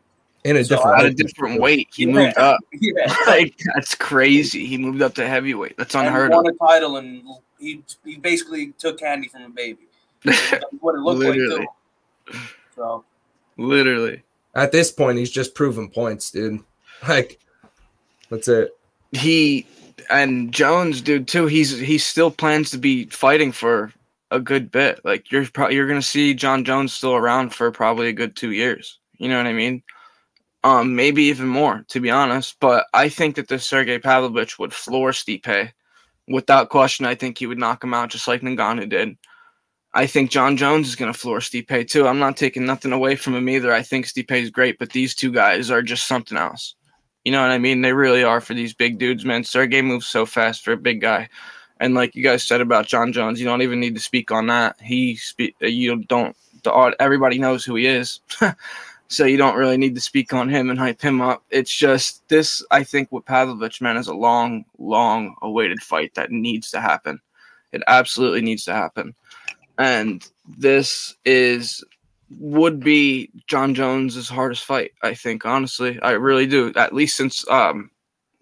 In 0.43 0.57
a 0.57 0.63
so 0.63 0.75
different, 0.75 0.99
at 0.99 1.05
a 1.05 1.13
different 1.13 1.61
weight, 1.61 1.87
he 1.93 2.03
yeah. 2.03 2.11
moved 2.11 2.37
up. 2.37 2.59
yeah, 2.73 3.15
like 3.27 3.57
that's 3.73 3.95
crazy. 3.95 4.65
He 4.65 4.77
moved 4.77 5.01
up 5.01 5.15
to 5.15 5.27
heavyweight. 5.27 5.77
That's 5.77 5.95
unheard 5.95 6.31
and 6.31 6.35
won 6.35 6.47
of. 6.47 6.55
Won 6.59 6.69
a 6.69 6.73
title 6.73 6.97
and 6.97 7.23
he 7.59 7.83
he 8.03 8.17
basically 8.17 8.73
took 8.77 8.99
candy 8.99 9.29
from 9.29 9.43
a 9.43 9.49
baby. 9.49 9.87
what 10.79 10.95
it 10.95 10.99
looked 10.99 11.19
Literally. 11.19 11.59
like 11.59 11.67
too. 12.31 12.39
So. 12.75 13.03
Literally. 13.57 14.23
At 14.55 14.71
this 14.71 14.91
point, 14.91 15.17
he's 15.17 15.31
just 15.31 15.55
proving 15.55 15.89
points, 15.89 16.31
dude. 16.31 16.59
Like, 17.07 17.39
that's 18.29 18.47
it. 18.47 18.71
He 19.11 19.65
and 20.09 20.51
Jones, 20.51 21.01
dude, 21.01 21.27
too. 21.27 21.47
He's 21.47 21.77
he 21.77 21.97
still 21.97 22.31
plans 22.31 22.71
to 22.71 22.77
be 22.77 23.05
fighting 23.05 23.51
for 23.51 23.91
a 24.33 24.39
good 24.39 24.71
bit. 24.71 24.99
Like 25.05 25.31
you're 25.31 25.45
probably 25.45 25.75
you're 25.75 25.87
gonna 25.87 26.01
see 26.01 26.33
Jon 26.33 26.65
Jones 26.65 26.91
still 26.91 27.15
around 27.15 27.53
for 27.53 27.71
probably 27.71 28.09
a 28.09 28.13
good 28.13 28.35
two 28.35 28.51
years. 28.51 28.99
You 29.17 29.29
know 29.29 29.37
what 29.37 29.47
I 29.47 29.53
mean? 29.53 29.83
Um, 30.63 30.95
maybe 30.95 31.23
even 31.23 31.47
more, 31.47 31.85
to 31.89 31.99
be 31.99 32.09
honest. 32.09 32.57
But 32.59 32.87
I 32.93 33.09
think 33.09 33.35
that 33.35 33.47
this 33.47 33.65
Sergey 33.65 33.99
Pavlovich 33.99 34.57
would 34.59 34.73
floor 34.73 35.11
Stipe 35.11 35.71
without 36.27 36.69
question. 36.69 37.05
I 37.05 37.15
think 37.15 37.37
he 37.37 37.45
would 37.45 37.57
knock 37.57 37.83
him 37.83 37.93
out 37.93 38.09
just 38.09 38.27
like 38.27 38.41
Ngannou 38.41 38.89
did. 38.89 39.17
I 39.93 40.07
think 40.07 40.31
Jon 40.31 40.57
Jones 40.57 40.87
is 40.87 40.95
going 40.95 41.11
to 41.11 41.17
floor 41.17 41.39
Stipe 41.39 41.87
too. 41.87 42.07
I'm 42.07 42.17
not 42.17 42.37
taking 42.37 42.65
nothing 42.65 42.93
away 42.93 43.15
from 43.15 43.35
him 43.35 43.47
either. 43.47 43.71
I 43.71 43.83
think 43.83 44.07
Stipe 44.07 44.31
is 44.31 44.49
great, 44.49 44.79
but 44.79 44.91
these 44.91 45.13
two 45.13 45.31
guys 45.31 45.69
are 45.69 45.83
just 45.83 46.07
something 46.07 46.37
else. 46.37 46.75
You 47.23 47.31
know 47.31 47.41
what 47.41 47.51
I 47.51 47.59
mean? 47.59 47.81
They 47.81 47.93
really 47.93 48.23
are 48.23 48.41
for 48.41 48.53
these 48.53 48.73
big 48.73 48.97
dudes, 48.97 49.23
man. 49.23 49.43
Sergey 49.43 49.81
moves 49.81 50.07
so 50.07 50.25
fast 50.25 50.63
for 50.63 50.71
a 50.71 50.77
big 50.77 50.99
guy. 50.99 51.29
And 51.83 51.93
like 51.93 52.15
you 52.15 52.23
guys 52.23 52.43
said 52.43 52.61
about 52.61 52.87
Jon 52.87 53.11
Jones, 53.11 53.39
you 53.39 53.45
don't 53.45 53.61
even 53.61 53.79
need 53.79 53.95
to 53.95 54.01
speak 54.01 54.31
on 54.31 54.47
that. 54.47 54.79
He 54.81 55.15
speak 55.15 55.55
you 55.59 55.97
don't 56.03 56.35
the 56.63 56.95
everybody 56.99 57.37
knows 57.37 57.65
who 57.65 57.75
he 57.75 57.87
is. 57.87 58.21
so 59.09 59.25
you 59.25 59.37
don't 59.37 59.57
really 59.57 59.77
need 59.77 59.95
to 59.95 60.01
speak 60.01 60.33
on 60.33 60.47
him 60.47 60.69
and 60.69 60.79
hype 60.79 61.01
him 61.01 61.21
up. 61.21 61.43
It's 61.49 61.75
just 61.75 62.27
this 62.29 62.65
I 62.71 62.83
think 62.83 63.11
with 63.11 63.25
Pavlovich, 63.25 63.81
man, 63.81 63.97
is 63.97 64.07
a 64.07 64.13
long, 64.13 64.65
long 64.77 65.35
awaited 65.41 65.81
fight 65.81 66.13
that 66.15 66.31
needs 66.31 66.71
to 66.71 66.79
happen. 66.79 67.19
It 67.73 67.83
absolutely 67.87 68.41
needs 68.41 68.63
to 68.65 68.73
happen 68.73 69.13
and 69.77 70.27
this 70.57 71.15
is 71.25 71.83
would 72.39 72.79
be 72.79 73.29
Jon 73.47 73.75
Jones's 73.75 74.29
hardest 74.29 74.63
fight. 74.63 74.91
I 75.03 75.13
think 75.13 75.45
honestly, 75.45 75.99
I 76.01 76.11
really 76.11 76.47
do. 76.47 76.73
At 76.75 76.93
least 76.93 77.15
since 77.15 77.47
um, 77.49 77.91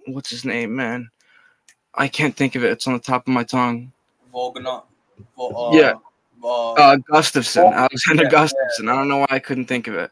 what's 0.07 0.29
his 0.29 0.45
name, 0.45 0.75
man? 0.75 1.09
I 1.95 2.07
can't 2.07 2.35
think 2.35 2.55
of 2.55 2.63
it. 2.63 2.71
It's 2.71 2.87
on 2.87 2.93
the 2.93 2.99
top 2.99 3.27
of 3.27 3.33
my 3.33 3.43
tongue. 3.43 3.91
Volkanov. 4.33 4.83
Uh, 5.37 5.71
yeah. 5.73 5.93
Uh, 6.43 6.71
Uh, 6.73 6.97
Gustafsson, 7.11 7.63
Oh, 7.65 7.73
Alexander 7.73 8.23
yeah, 8.23 8.29
Gustafsson. 8.29 8.89
I 8.91 8.95
don't 8.95 9.09
know 9.09 9.17
why 9.19 9.27
I 9.29 9.39
couldn't 9.39 9.65
think 9.65 9.87
of 9.87 9.95
it. 9.95 10.11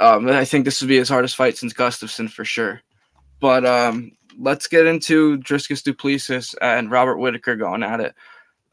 Um, 0.00 0.28
I 0.28 0.44
think 0.44 0.64
this 0.64 0.80
would 0.80 0.88
be 0.88 0.98
his 0.98 1.08
hardest 1.08 1.36
fight 1.36 1.56
since 1.56 1.72
Gustafsson 1.72 2.30
for 2.30 2.44
sure. 2.44 2.80
But 3.40 3.64
um, 3.64 4.12
let's 4.38 4.66
get 4.66 4.86
into 4.86 5.38
Dricus 5.38 5.82
Duplessis 5.82 6.54
and 6.60 6.90
Robert 6.90 7.18
Whitaker 7.18 7.56
going 7.56 7.82
at 7.82 8.00
it. 8.00 8.14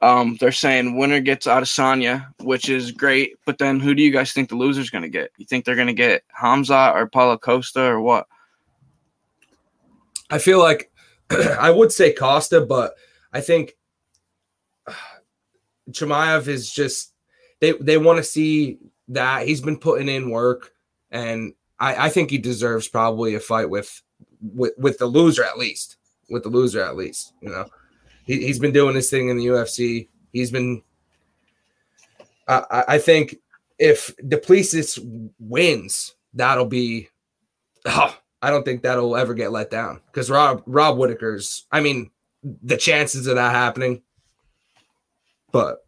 Um, 0.02 0.38
they're 0.40 0.52
saying 0.52 0.98
winner 0.98 1.20
gets 1.20 1.46
Adesanya, 1.46 2.34
which 2.40 2.70
is 2.70 2.92
great. 2.92 3.34
But 3.46 3.58
then 3.58 3.80
who 3.80 3.94
do 3.94 4.02
you 4.02 4.12
guys 4.12 4.32
think 4.32 4.50
the 4.50 4.56
loser's 4.56 4.90
going 4.90 5.02
to 5.02 5.10
get? 5.10 5.32
You 5.38 5.46
think 5.46 5.66
they're 5.66 5.76
going 5.76 5.88
to 5.88 5.94
get 5.94 6.24
Hamza 6.30 6.92
or 6.96 7.08
Paulo 7.08 7.38
Costa 7.38 7.82
or 7.84 8.00
what? 8.02 8.28
I 10.30 10.38
feel 10.38 10.60
like 10.60 10.92
I 11.60 11.70
would 11.70 11.92
say 11.92 12.14
Costa, 12.14 12.62
but 12.62 12.96
I 13.32 13.42
think 13.42 13.76
Chimaev 15.92 16.48
is 16.48 16.72
just 16.72 17.14
they 17.60 17.74
they 17.74 17.98
want 17.98 18.18
to 18.18 18.24
see 18.24 18.80
that 19.10 19.48
he's 19.48 19.62
been 19.62 19.78
putting 19.78 20.08
in 20.08 20.30
work, 20.30 20.72
and 21.12 21.54
I, 21.80 22.08
I 22.08 22.10
think 22.10 22.30
he 22.30 22.38
deserves 22.38 22.88
probably 22.88 23.36
a 23.36 23.40
fight 23.40 23.70
with 23.70 24.02
with 24.42 24.74
with 24.78 24.98
the 24.98 25.06
loser 25.08 25.44
at 25.44 25.58
least, 25.58 25.98
with 26.30 26.44
the 26.44 26.50
loser 26.50 26.84
at 26.84 26.96
least. 26.96 27.34
You 27.42 27.50
know, 27.50 27.66
he, 28.26 28.46
he's 28.46 28.60
been 28.60 28.72
doing 28.72 28.96
his 28.96 29.10
thing 29.10 29.30
in 29.30 29.38
the 29.38 29.48
UFC. 29.48 30.08
He's 30.32 30.52
been. 30.52 30.84
I 32.48 32.84
I- 32.88 32.98
think 32.98 33.36
if 33.78 34.16
Duplessis 34.28 35.00
wins, 35.40 36.16
that'll 36.34 36.66
be. 36.66 37.10
Oh, 37.86 38.16
I 38.42 38.50
don't 38.50 38.64
think 38.64 38.82
that'll 38.84 39.16
ever 39.18 39.34
get 39.34 39.52
let 39.52 39.70
down 39.70 40.02
because 40.08 40.30
Rob 40.30 40.64
Rob 40.66 40.98
Whitaker's. 40.98 41.66
I 41.72 41.82
mean, 41.82 42.10
the 42.64 42.78
chances 42.78 43.28
of 43.28 43.36
that 43.36 43.52
happening, 43.52 44.02
but 45.52 45.86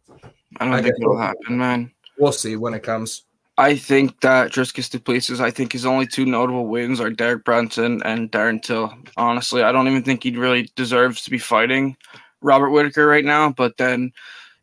I 0.58 0.64
don't 0.66 0.74
I 0.74 0.82
think 0.82 0.96
it'll 0.98 1.10
we'll- 1.14 1.18
happen, 1.20 1.58
man. 1.58 1.92
we'll 2.18 2.32
see 2.32 2.56
when 2.56 2.74
it 2.74 2.82
comes. 2.82 3.24
I 3.58 3.76
think 3.76 4.20
that 4.22 4.50
Dricus 4.50 4.90
Duplessis, 4.90 5.38
I 5.38 5.50
think 5.50 5.72
his 5.72 5.84
only 5.84 6.06
two 6.06 6.24
notable 6.24 6.66
wins 6.66 7.00
are 7.00 7.10
Derek 7.10 7.44
Brunson 7.44 8.02
and 8.02 8.32
Darren 8.32 8.62
Till. 8.62 8.92
Honestly, 9.18 9.62
I 9.62 9.72
don't 9.72 9.88
even 9.88 10.02
think 10.02 10.22
he 10.22 10.36
really 10.36 10.70
deserves 10.74 11.22
to 11.22 11.30
be 11.30 11.38
fighting 11.38 11.96
Robert 12.40 12.70
Whitaker 12.70 13.06
right 13.06 13.24
now. 13.24 13.50
But 13.50 13.76
then 13.76 14.10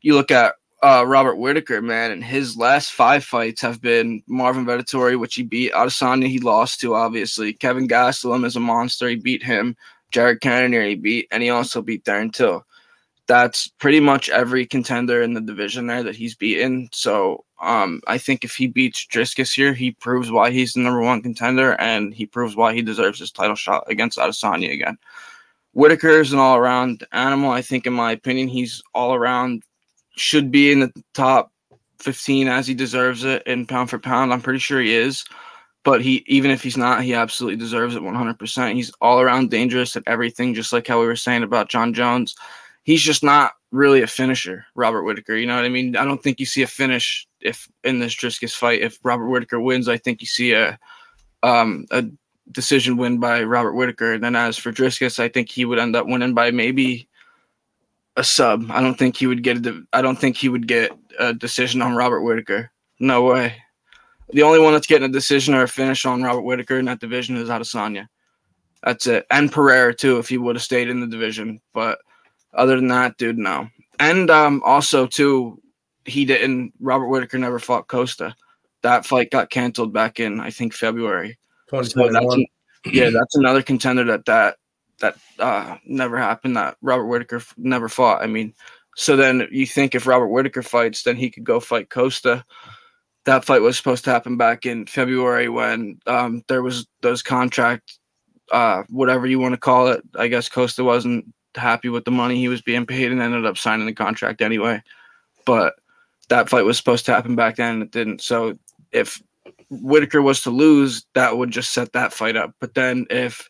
you 0.01 0.15
look 0.15 0.31
at 0.31 0.55
uh, 0.81 1.03
Robert 1.05 1.35
Whitaker, 1.35 1.81
man, 1.81 2.11
and 2.11 2.23
his 2.23 2.55
last 2.55 2.93
five 2.93 3.23
fights 3.23 3.61
have 3.61 3.81
been 3.81 4.23
Marvin 4.27 4.65
Vettori, 4.65 5.19
which 5.19 5.35
he 5.35 5.43
beat. 5.43 5.73
Adesanya, 5.73 6.27
he 6.27 6.39
lost 6.39 6.79
to, 6.81 6.95
obviously. 6.95 7.53
Kelvin 7.53 7.87
Gastelum 7.87 8.45
is 8.45 8.55
a 8.55 8.61
monster. 8.61 9.09
He 9.09 9.15
beat 9.15 9.43
him. 9.43 9.75
Jared 10.11 10.41
Cannonier, 10.41 10.87
he 10.87 10.95
beat. 10.95 11.27
And 11.31 11.43
he 11.43 11.49
also 11.49 11.81
beat 11.81 12.05
Darren 12.05 12.33
Till. 12.33 12.65
That's 13.27 13.67
pretty 13.67 13.99
much 13.99 14.29
every 14.29 14.65
contender 14.65 15.21
in 15.21 15.33
the 15.33 15.41
division 15.41 15.85
there 15.85 16.01
that 16.01 16.15
he's 16.15 16.33
beaten. 16.33 16.89
So 16.91 17.45
um, 17.61 18.01
I 18.07 18.17
think 18.17 18.43
if 18.43 18.55
he 18.55 18.65
beats 18.65 19.05
Dricus 19.05 19.53
here, 19.53 19.73
he 19.73 19.91
proves 19.91 20.31
why 20.31 20.49
he's 20.49 20.73
the 20.73 20.79
number 20.79 21.01
one 21.01 21.21
contender 21.21 21.79
and 21.79 22.11
he 22.13 22.25
proves 22.25 22.55
why 22.55 22.73
he 22.73 22.81
deserves 22.81 23.19
his 23.19 23.31
title 23.31 23.55
shot 23.55 23.83
against 23.87 24.17
Adesanya 24.17 24.73
again. 24.73 24.97
Whitaker 25.73 26.19
is 26.19 26.33
an 26.33 26.39
all 26.39 26.57
around 26.57 27.05
animal. 27.11 27.51
I 27.51 27.61
think, 27.61 27.85
in 27.85 27.93
my 27.93 28.13
opinion, 28.13 28.47
he's 28.47 28.81
all 28.95 29.13
around, 29.13 29.63
should 30.19 30.51
be 30.51 30.71
in 30.71 30.79
the 30.79 30.91
top 31.13 31.51
15 31.99 32.47
as 32.47 32.67
he 32.67 32.73
deserves 32.73 33.23
it 33.23 33.43
in 33.45 33.65
pound 33.65 33.89
for 33.89 33.99
pound. 33.99 34.33
I'm 34.33 34.41
pretty 34.41 34.59
sure 34.59 34.81
he 34.81 34.95
is. 34.95 35.25
But 35.83 36.01
he, 36.01 36.23
even 36.27 36.51
if 36.51 36.61
he's 36.61 36.77
not, 36.77 37.03
he 37.03 37.13
absolutely 37.13 37.57
deserves 37.57 37.95
it 37.95 38.01
100%. 38.01 38.73
He's 38.73 38.91
all 39.01 39.21
around 39.21 39.49
dangerous 39.49 39.95
at 39.95 40.03
everything, 40.07 40.53
just 40.53 40.73
like 40.73 40.85
how 40.85 40.99
we 40.99 41.05
were 41.05 41.15
saying 41.15 41.43
about 41.43 41.69
Jon 41.69 41.93
Jones. 41.93 42.35
He's 42.83 43.01
just 43.01 43.23
not 43.23 43.53
really 43.71 44.01
a 44.01 44.07
finisher, 44.07 44.65
Robert 44.75 45.03
Whitaker. 45.03 45.35
You 45.35 45.47
know 45.47 45.55
what 45.55 45.65
I 45.65 45.69
mean? 45.69 45.95
I 45.95 46.03
don't 46.03 46.21
think 46.21 46.39
you 46.39 46.45
see 46.45 46.63
a 46.63 46.67
finish 46.67 47.27
if 47.39 47.69
in 47.83 47.99
this 47.99 48.15
Dricus 48.15 48.53
fight. 48.53 48.81
If 48.81 48.99
Robert 49.03 49.29
Whitaker 49.29 49.59
wins, 49.59 49.87
I 49.87 49.97
think 49.97 50.21
you 50.21 50.27
see 50.27 50.51
a 50.51 50.77
um, 51.43 51.85
a 51.91 52.05
decision 52.51 52.97
win 52.97 53.19
by 53.19 53.43
Robert 53.43 53.73
Whitaker. 53.73 54.13
And 54.13 54.23
then 54.23 54.35
as 54.35 54.57
for 54.57 54.71
Dricus, 54.71 55.19
I 55.19 55.29
think 55.29 55.49
he 55.49 55.65
would 55.65 55.79
end 55.79 55.95
up 55.95 56.07
winning 56.07 56.33
by 56.33 56.51
maybe 56.51 57.07
a 58.19 58.23
sub. 58.23 58.69
I 58.69 58.81
don't 58.81 58.95
think 58.99 59.15
he 59.15 59.27
would 59.27 59.43
get 59.43 59.65
a. 59.65 59.81
I 59.93 60.01
don't 60.01 60.19
think 60.19 60.35
he 60.35 60.49
would 60.49 60.67
get 60.67 60.91
a 61.17 61.33
decision 61.33 61.81
on 61.81 61.95
Robert 61.95 62.21
Whitaker. 62.21 62.69
No 62.99 63.23
way. 63.23 63.55
The 64.31 64.43
only 64.43 64.59
one 64.59 64.73
that's 64.73 64.87
getting 64.87 65.09
a 65.09 65.11
decision 65.11 65.53
or 65.55 65.63
a 65.63 65.67
finish 65.67 66.05
on 66.05 66.21
Robert 66.21 66.41
Whitaker 66.41 66.77
in 66.77 66.85
that 66.85 66.99
division 66.99 67.37
is 67.37 67.49
Adesanya. 67.49 68.07
That's 68.83 69.07
it. 69.07 69.25
And 69.31 69.51
Pereira 69.51 69.95
too, 69.95 70.19
if 70.19 70.27
he 70.27 70.37
would 70.37 70.57
have 70.57 70.63
stayed 70.63 70.89
in 70.89 70.99
the 70.99 71.07
division. 71.07 71.61
But 71.73 71.99
other 72.53 72.75
than 72.75 72.89
that, 72.89 73.17
dude, 73.17 73.37
no. 73.37 73.69
And 73.99 74.29
um, 74.29 74.61
also 74.65 75.07
too, 75.07 75.61
he 76.05 76.25
didn't. 76.25 76.73
Robert 76.81 77.07
Whitaker 77.07 77.37
never 77.37 77.57
fought 77.57 77.87
Costa. 77.87 78.35
That 78.81 79.05
fight 79.05 79.31
got 79.31 79.49
canceled 79.49 79.93
back 79.93 80.19
in 80.19 80.41
I 80.41 80.51
think 80.51 80.73
February. 80.73 81.37
So 81.69 81.81
that's 81.81 82.35
an- 82.35 82.45
yeah, 82.85 83.09
that's 83.11 83.35
another 83.35 83.61
contender 83.61 84.03
that 84.05 84.25
that 84.25 84.57
that 84.99 85.17
uh, 85.39 85.77
never 85.85 86.17
happened. 86.17 86.57
That 86.57 86.77
Robert 86.81 87.07
Whitaker 87.07 87.41
never 87.57 87.89
fought. 87.89 88.21
I 88.21 88.27
mean, 88.27 88.53
so 88.95 89.15
then 89.15 89.47
you 89.51 89.65
think 89.65 89.95
if 89.95 90.07
Robert 90.07 90.27
Whitaker 90.27 90.63
fights, 90.63 91.03
then 91.03 91.15
he 91.15 91.29
could 91.29 91.43
go 91.43 91.59
fight 91.59 91.89
Costa. 91.89 92.43
That 93.25 93.45
fight 93.45 93.61
was 93.61 93.77
supposed 93.77 94.03
to 94.05 94.11
happen 94.11 94.37
back 94.37 94.65
in 94.65 94.85
February 94.85 95.49
when 95.49 95.99
um, 96.07 96.43
there 96.47 96.63
was 96.63 96.87
those 97.01 97.21
contract, 97.21 97.99
uh, 98.51 98.83
whatever 98.89 99.27
you 99.27 99.39
want 99.39 99.53
to 99.53 99.59
call 99.59 99.87
it. 99.87 100.01
I 100.17 100.27
guess 100.27 100.49
Costa 100.49 100.83
wasn't 100.83 101.25
happy 101.55 101.89
with 101.89 102.05
the 102.05 102.11
money 102.11 102.37
he 102.37 102.47
was 102.47 102.61
being 102.61 102.85
paid 102.85 103.11
and 103.11 103.21
ended 103.21 103.45
up 103.45 103.57
signing 103.57 103.85
the 103.85 103.93
contract 103.93 104.41
anyway. 104.41 104.81
But 105.45 105.75
that 106.29 106.49
fight 106.49 106.65
was 106.65 106.77
supposed 106.77 107.05
to 107.05 107.13
happen 107.13 107.35
back 107.35 107.57
then, 107.57 107.75
and 107.75 107.83
it 107.83 107.91
didn't. 107.91 108.21
So 108.21 108.57
if 108.91 109.21
Whitaker 109.69 110.21
was 110.21 110.41
to 110.43 110.49
lose, 110.49 111.05
that 111.13 111.37
would 111.37 111.51
just 111.51 111.73
set 111.73 111.93
that 111.93 112.13
fight 112.13 112.35
up. 112.35 112.53
But 112.59 112.73
then 112.73 113.05
if 113.09 113.49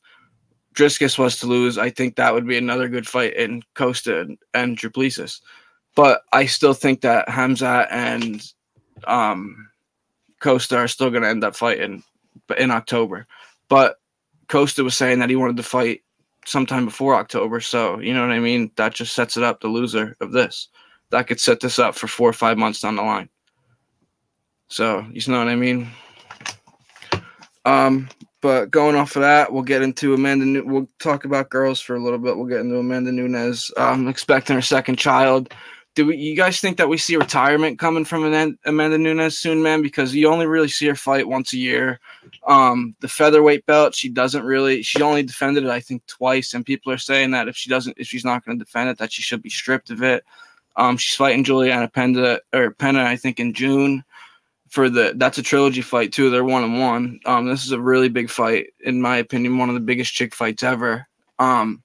Dricus 0.80 1.20
was 1.20 1.38
to 1.38 1.48
lose, 1.48 1.78
I 1.78 1.90
think 1.90 2.16
that 2.16 2.34
would 2.34 2.48
be 2.48 2.58
another 2.58 2.88
good 2.88 3.06
fight 3.06 3.36
in 3.36 3.64
Costa 3.76 4.22
and, 4.22 4.38
and 4.54 4.78
Duplessis. 4.78 5.42
But 5.94 6.22
I 6.32 6.46
still 6.46 6.74
think 6.74 7.02
that 7.02 7.28
Hamza 7.28 7.86
and 7.92 8.42
um, 9.06 9.70
Costa 10.40 10.78
are 10.78 10.88
still 10.88 11.10
going 11.10 11.24
to 11.24 11.30
end 11.30 11.44
up 11.44 11.58
fighting 11.58 12.02
in 12.58 12.72
October. 12.72 13.26
But 13.68 13.98
Costa 14.48 14.82
was 14.82 14.96
saying 14.96 15.20
that 15.20 15.30
he 15.30 15.36
wanted 15.36 15.58
to 15.58 15.64
fight 15.64 16.02
sometime 16.46 16.86
before 16.86 17.16
October. 17.16 17.60
So, 17.60 18.00
you 18.00 18.14
know 18.14 18.22
what 18.22 18.32
I 18.32 18.40
mean? 18.40 18.72
That 18.78 18.94
just 18.94 19.14
sets 19.14 19.36
it 19.36 19.44
up, 19.44 19.60
the 19.60 19.68
loser 19.68 20.16
of 20.22 20.32
this. 20.32 20.70
That 21.10 21.28
could 21.28 21.42
set 21.42 21.60
this 21.60 21.78
up 21.78 21.94
for 21.94 22.08
four 22.08 22.30
or 22.30 22.34
five 22.34 22.58
months 22.58 22.80
down 22.80 22.96
the 22.96 23.02
line. 23.02 23.28
So, 24.70 25.06
you 25.12 25.22
know 25.30 25.40
what 25.40 25.50
I 25.50 25.56
mean? 25.56 25.90
Um, 27.66 28.08
but 28.42 28.72
going 28.72 28.96
off 28.96 29.16
of 29.16 29.22
that, 29.22 29.52
we'll 29.52 29.64
get 29.64 29.82
into 29.82 30.14
Amanda. 30.14 30.64
We'll 30.64 30.88
talk 31.00 31.26
about 31.26 31.50
girls 31.50 31.82
for 31.82 31.96
a 31.96 32.04
little 32.04 32.20
bit. 32.20 32.38
We'll 32.38 32.48
get 32.48 32.62
into 32.62 32.78
Amanda 32.78 33.12
Nunes 33.12 33.72
um, 33.78 34.08
expecting 34.08 34.56
her 34.56 34.62
second 34.62 34.98
child. 34.98 35.54
Do 35.96 36.06
we, 36.06 36.18
you 36.18 36.36
guys 36.36 36.62
think 36.62 36.78
that 36.78 36.88
we 36.88 36.98
see 36.98 37.18
retirement 37.18 37.80
coming 37.80 38.06
from 38.06 38.24
Aman- 38.24 38.58
Amanda 38.64 38.98
Nunes 38.98 39.38
soon, 39.38 39.62
man? 39.62 39.82
Because 39.82 40.16
you 40.16 40.30
only 40.30 40.46
really 40.46 40.70
see 40.70 40.88
her 40.88 40.96
fight 40.96 41.28
once 41.28 41.52
a 41.52 41.58
year. 41.58 42.00
Um, 42.48 42.96
the 43.02 43.08
featherweight 43.10 43.66
belt, 43.66 43.96
she 43.96 44.08
doesn't 44.08 44.46
really. 44.46 44.84
She 44.84 45.02
only 45.02 45.24
defended 45.24 45.66
it, 45.66 45.70
I 45.70 45.82
think, 45.82 46.06
twice, 46.06 46.54
and 46.54 46.66
people 46.66 46.94
are 46.94 46.98
saying 46.98 47.32
that 47.32 47.50
if 47.50 47.58
she 47.58 47.70
doesn't, 47.70 47.98
if 47.98 48.08
she's 48.08 48.24
not 48.24 48.46
going 48.46 48.58
to 48.58 48.64
defend 48.64 48.90
it, 48.90 48.98
that 49.00 49.12
she 49.12 49.22
should 49.22 49.42
be 49.42 49.50
stripped 49.50 49.90
of 49.90 50.02
it. 50.02 50.24
Um, 50.78 50.96
she's 50.96 51.16
fighting 51.16 51.44
Juliana 51.44 51.90
Penda 51.90 52.40
or 52.54 52.72
Penna, 52.72 53.04
I 53.04 53.18
think, 53.18 53.40
in 53.40 53.54
June 53.54 54.04
for 54.70 54.90
the 54.90 55.14
that's 55.16 55.38
a 55.38 55.44
trilogy 55.44 55.82
fight 55.82 56.14
too. 56.14 56.30
They're 56.30 56.44
one 56.44 56.64
and 56.64 56.80
one. 56.80 57.20
Um, 57.26 57.48
this 57.48 57.66
is 57.66 57.72
a 57.72 57.82
really 57.82 58.10
big 58.10 58.30
fight, 58.30 58.68
in 58.82 59.02
my 59.02 59.18
opinion, 59.18 59.58
one 59.58 59.70
of 59.70 59.76
the 59.76 59.82
biggest 59.82 60.14
chick 60.14 60.34
fights 60.36 60.64
ever. 60.64 61.08
Um, 61.40 61.84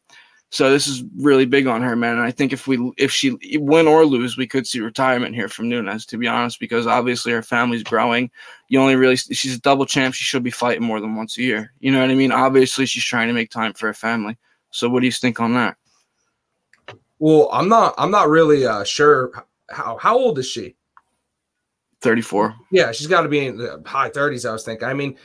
so 0.51 0.71
this 0.71 0.87
is 0.87 1.03
really 1.17 1.47
big 1.47 1.67
on 1.67 1.83
her, 1.83 1.97
man. 1.97 2.13
And 2.13 2.23
I 2.23 2.31
think 2.31 2.53
if 2.53 2.69
we 2.69 2.93
if 2.97 3.11
she 3.11 3.37
win 3.59 3.89
or 3.89 4.07
lose, 4.07 4.37
we 4.37 4.47
could 4.47 4.69
see 4.69 4.79
retirement 4.79 5.35
here 5.35 5.49
from 5.49 5.69
Nunes, 5.69 6.07
to 6.07 6.17
be 6.17 6.29
honest, 6.29 6.61
because 6.61 6.87
obviously 6.87 7.33
her 7.33 7.43
family's 7.43 7.83
growing. 7.83 8.31
You 8.69 8.81
only 8.81 8.95
really 8.95 9.17
she's 9.17 9.57
a 9.57 9.61
double 9.61 9.85
champ. 9.85 10.15
She 10.15 10.23
should 10.23 10.45
be 10.45 10.53
fighting 10.53 10.85
more 10.85 11.01
than 11.01 11.17
once 11.17 11.39
a 11.39 11.43
year. 11.43 11.73
You 11.81 11.91
know 11.91 12.01
what 12.01 12.11
I 12.11 12.15
mean? 12.15 12.31
Obviously, 12.31 12.87
she's 12.87 13.05
trying 13.05 13.27
to 13.27 13.35
make 13.35 13.51
time 13.51 13.73
for 13.73 13.89
her 13.89 13.95
family. 13.95 14.39
So 14.71 14.89
what 14.89 15.01
do 15.01 15.07
you 15.07 15.13
think 15.13 15.41
on 15.41 15.55
that? 15.55 15.77
Well, 17.19 17.49
I'm 17.53 17.69
not. 17.69 17.95
I'm 17.99 18.13
not 18.13 18.29
really 18.29 18.65
uh, 18.65 18.85
sure 18.85 19.33
how 19.71 19.97
how 19.97 20.17
old 20.17 20.39
is 20.39 20.49
she. 20.49 20.77
Thirty 22.05 22.21
four. 22.21 22.55
Yeah, 22.71 22.93
she's 22.93 23.07
got 23.07 23.23
to 23.23 23.31
be 23.31 23.47
in 23.47 23.57
the 23.57 23.83
high 23.87 24.11
30s. 24.11 24.47
I 24.47 24.53
was 24.53 24.63
thinking. 24.63 24.87
I 24.87 24.93
mean, 24.93 25.17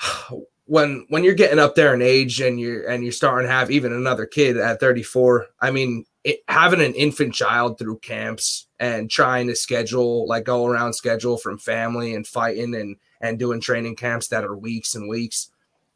when 0.66 1.06
when 1.08 1.24
you're 1.24 1.32
getting 1.32 1.58
up 1.58 1.74
there 1.74 1.94
in 1.94 2.02
age 2.02 2.38
and 2.42 2.60
you're 2.60 2.86
and 2.86 3.02
you're 3.02 3.12
starting 3.12 3.48
to 3.48 3.52
have 3.52 3.70
even 3.70 3.94
another 3.94 4.26
kid 4.26 4.58
at 4.58 4.78
34, 4.78 5.46
I 5.58 5.70
mean, 5.70 6.04
it, 6.22 6.40
having 6.48 6.82
an 6.82 6.92
infant 6.92 7.32
child 7.32 7.78
through 7.78 8.00
camps 8.00 8.66
and 8.78 9.10
trying 9.10 9.46
to 9.46 9.56
schedule 9.56 10.28
like 10.28 10.44
go 10.44 10.66
around 10.66 10.92
schedule 10.92 11.38
from 11.38 11.56
family 11.56 12.14
and 12.14 12.26
fighting 12.26 12.74
and 12.74 12.96
and 13.22 13.38
doing 13.38 13.62
training 13.62 13.96
camps 13.96 14.28
that 14.28 14.44
are 14.44 14.54
weeks 14.54 14.96
and 14.96 15.08
weeks, 15.08 15.50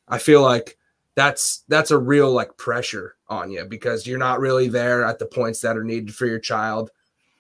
I 0.08 0.16
feel 0.16 0.40
like 0.40 0.78
that's 1.14 1.62
that's 1.68 1.90
a 1.90 1.98
real 1.98 2.32
like 2.32 2.56
pressure 2.56 3.16
on 3.28 3.50
you 3.50 3.66
because 3.66 4.06
you're 4.06 4.18
not 4.18 4.40
really 4.40 4.68
there 4.68 5.04
at 5.04 5.18
the 5.18 5.26
points 5.26 5.60
that 5.60 5.76
are 5.76 5.84
needed 5.84 6.14
for 6.14 6.24
your 6.24 6.38
child, 6.38 6.90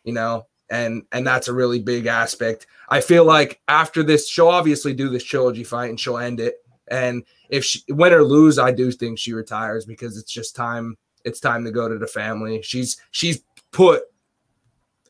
you 0.04 0.12
know. 0.12 0.46
And 0.70 1.02
and 1.12 1.26
that's 1.26 1.48
a 1.48 1.52
really 1.52 1.80
big 1.80 2.06
aspect. 2.06 2.66
I 2.88 3.00
feel 3.00 3.24
like 3.24 3.60
after 3.68 4.02
this, 4.02 4.28
she'll 4.28 4.48
obviously 4.48 4.94
do 4.94 5.08
this 5.08 5.24
trilogy 5.24 5.64
fight 5.64 5.90
and 5.90 5.98
she'll 5.98 6.18
end 6.18 6.40
it. 6.40 6.56
And 6.88 7.24
if 7.48 7.64
she 7.64 7.82
win 7.88 8.12
or 8.12 8.22
lose, 8.22 8.58
I 8.58 8.72
do 8.72 8.90
think 8.90 9.18
she 9.18 9.32
retires 9.32 9.84
because 9.84 10.16
it's 10.16 10.32
just 10.32 10.56
time. 10.56 10.96
It's 11.24 11.40
time 11.40 11.64
to 11.64 11.70
go 11.70 11.88
to 11.88 11.98
the 11.98 12.06
family. 12.06 12.62
She's 12.62 12.96
she's 13.10 13.42
put 13.72 14.04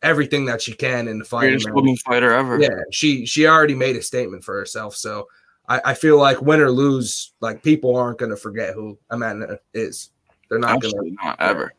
everything 0.02 0.46
that 0.46 0.62
she 0.62 0.72
can 0.72 1.08
in 1.08 1.18
the 1.18 1.24
fight. 1.24 1.42
Greatest 1.42 1.70
woman 1.72 1.96
fighter 1.98 2.32
ever. 2.32 2.58
Yeah, 2.58 2.80
she 2.90 3.26
she 3.26 3.46
already 3.46 3.74
made 3.74 3.96
a 3.96 4.02
statement 4.02 4.44
for 4.44 4.54
herself. 4.54 4.96
So 4.96 5.28
I, 5.68 5.80
I 5.86 5.94
feel 5.94 6.18
like 6.18 6.42
win 6.42 6.60
or 6.60 6.70
lose, 6.70 7.32
like 7.40 7.62
people 7.62 7.96
aren't 7.96 8.18
going 8.18 8.30
to 8.30 8.36
forget 8.36 8.74
who 8.74 8.98
Amanda 9.10 9.60
is. 9.72 10.10
They're 10.48 10.58
not 10.58 10.80
going 10.80 10.94
to 10.94 11.16
not 11.22 11.40
ever. 11.40 11.72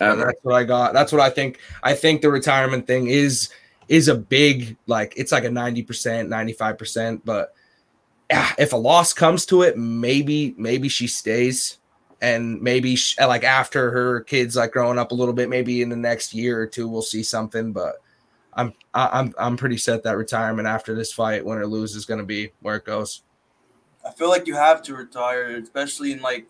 Ever. 0.00 0.26
That's 0.26 0.38
what 0.42 0.54
I 0.54 0.64
got. 0.64 0.92
That's 0.92 1.12
what 1.12 1.20
I 1.20 1.30
think. 1.30 1.58
I 1.82 1.94
think 1.94 2.20
the 2.20 2.30
retirement 2.30 2.86
thing 2.86 3.08
is 3.08 3.50
is 3.88 4.08
a 4.08 4.14
big 4.14 4.76
like 4.86 5.14
it's 5.16 5.32
like 5.32 5.44
a 5.44 5.48
90%, 5.48 5.86
95%, 5.86 7.20
but 7.24 7.54
yeah, 8.30 8.52
if 8.58 8.72
a 8.72 8.76
loss 8.76 9.12
comes 9.12 9.46
to 9.46 9.62
it, 9.62 9.78
maybe 9.78 10.54
maybe 10.58 10.88
she 10.88 11.06
stays 11.06 11.78
and 12.20 12.60
maybe 12.60 12.96
she, 12.96 13.22
like 13.24 13.44
after 13.44 13.90
her 13.90 14.20
kids 14.22 14.56
like 14.56 14.72
growing 14.72 14.98
up 14.98 15.12
a 15.12 15.14
little 15.14 15.34
bit, 15.34 15.48
maybe 15.48 15.82
in 15.82 15.88
the 15.88 15.96
next 15.96 16.34
year 16.34 16.60
or 16.60 16.66
two 16.66 16.88
we'll 16.88 17.02
see 17.02 17.22
something, 17.22 17.72
but 17.72 17.96
I'm 18.54 18.72
I'm 18.94 19.34
I'm 19.38 19.56
pretty 19.56 19.76
set 19.76 20.02
that 20.02 20.16
retirement 20.16 20.66
after 20.66 20.94
this 20.94 21.12
fight, 21.12 21.44
win 21.44 21.58
or 21.58 21.66
lose, 21.66 21.94
is 21.94 22.06
going 22.06 22.20
to 22.20 22.26
be 22.26 22.52
where 22.60 22.76
it 22.76 22.84
goes. 22.84 23.22
I 24.04 24.10
feel 24.12 24.28
like 24.28 24.46
you 24.46 24.54
have 24.54 24.82
to 24.82 24.94
retire, 24.94 25.56
especially 25.56 26.12
in 26.12 26.20
like 26.20 26.48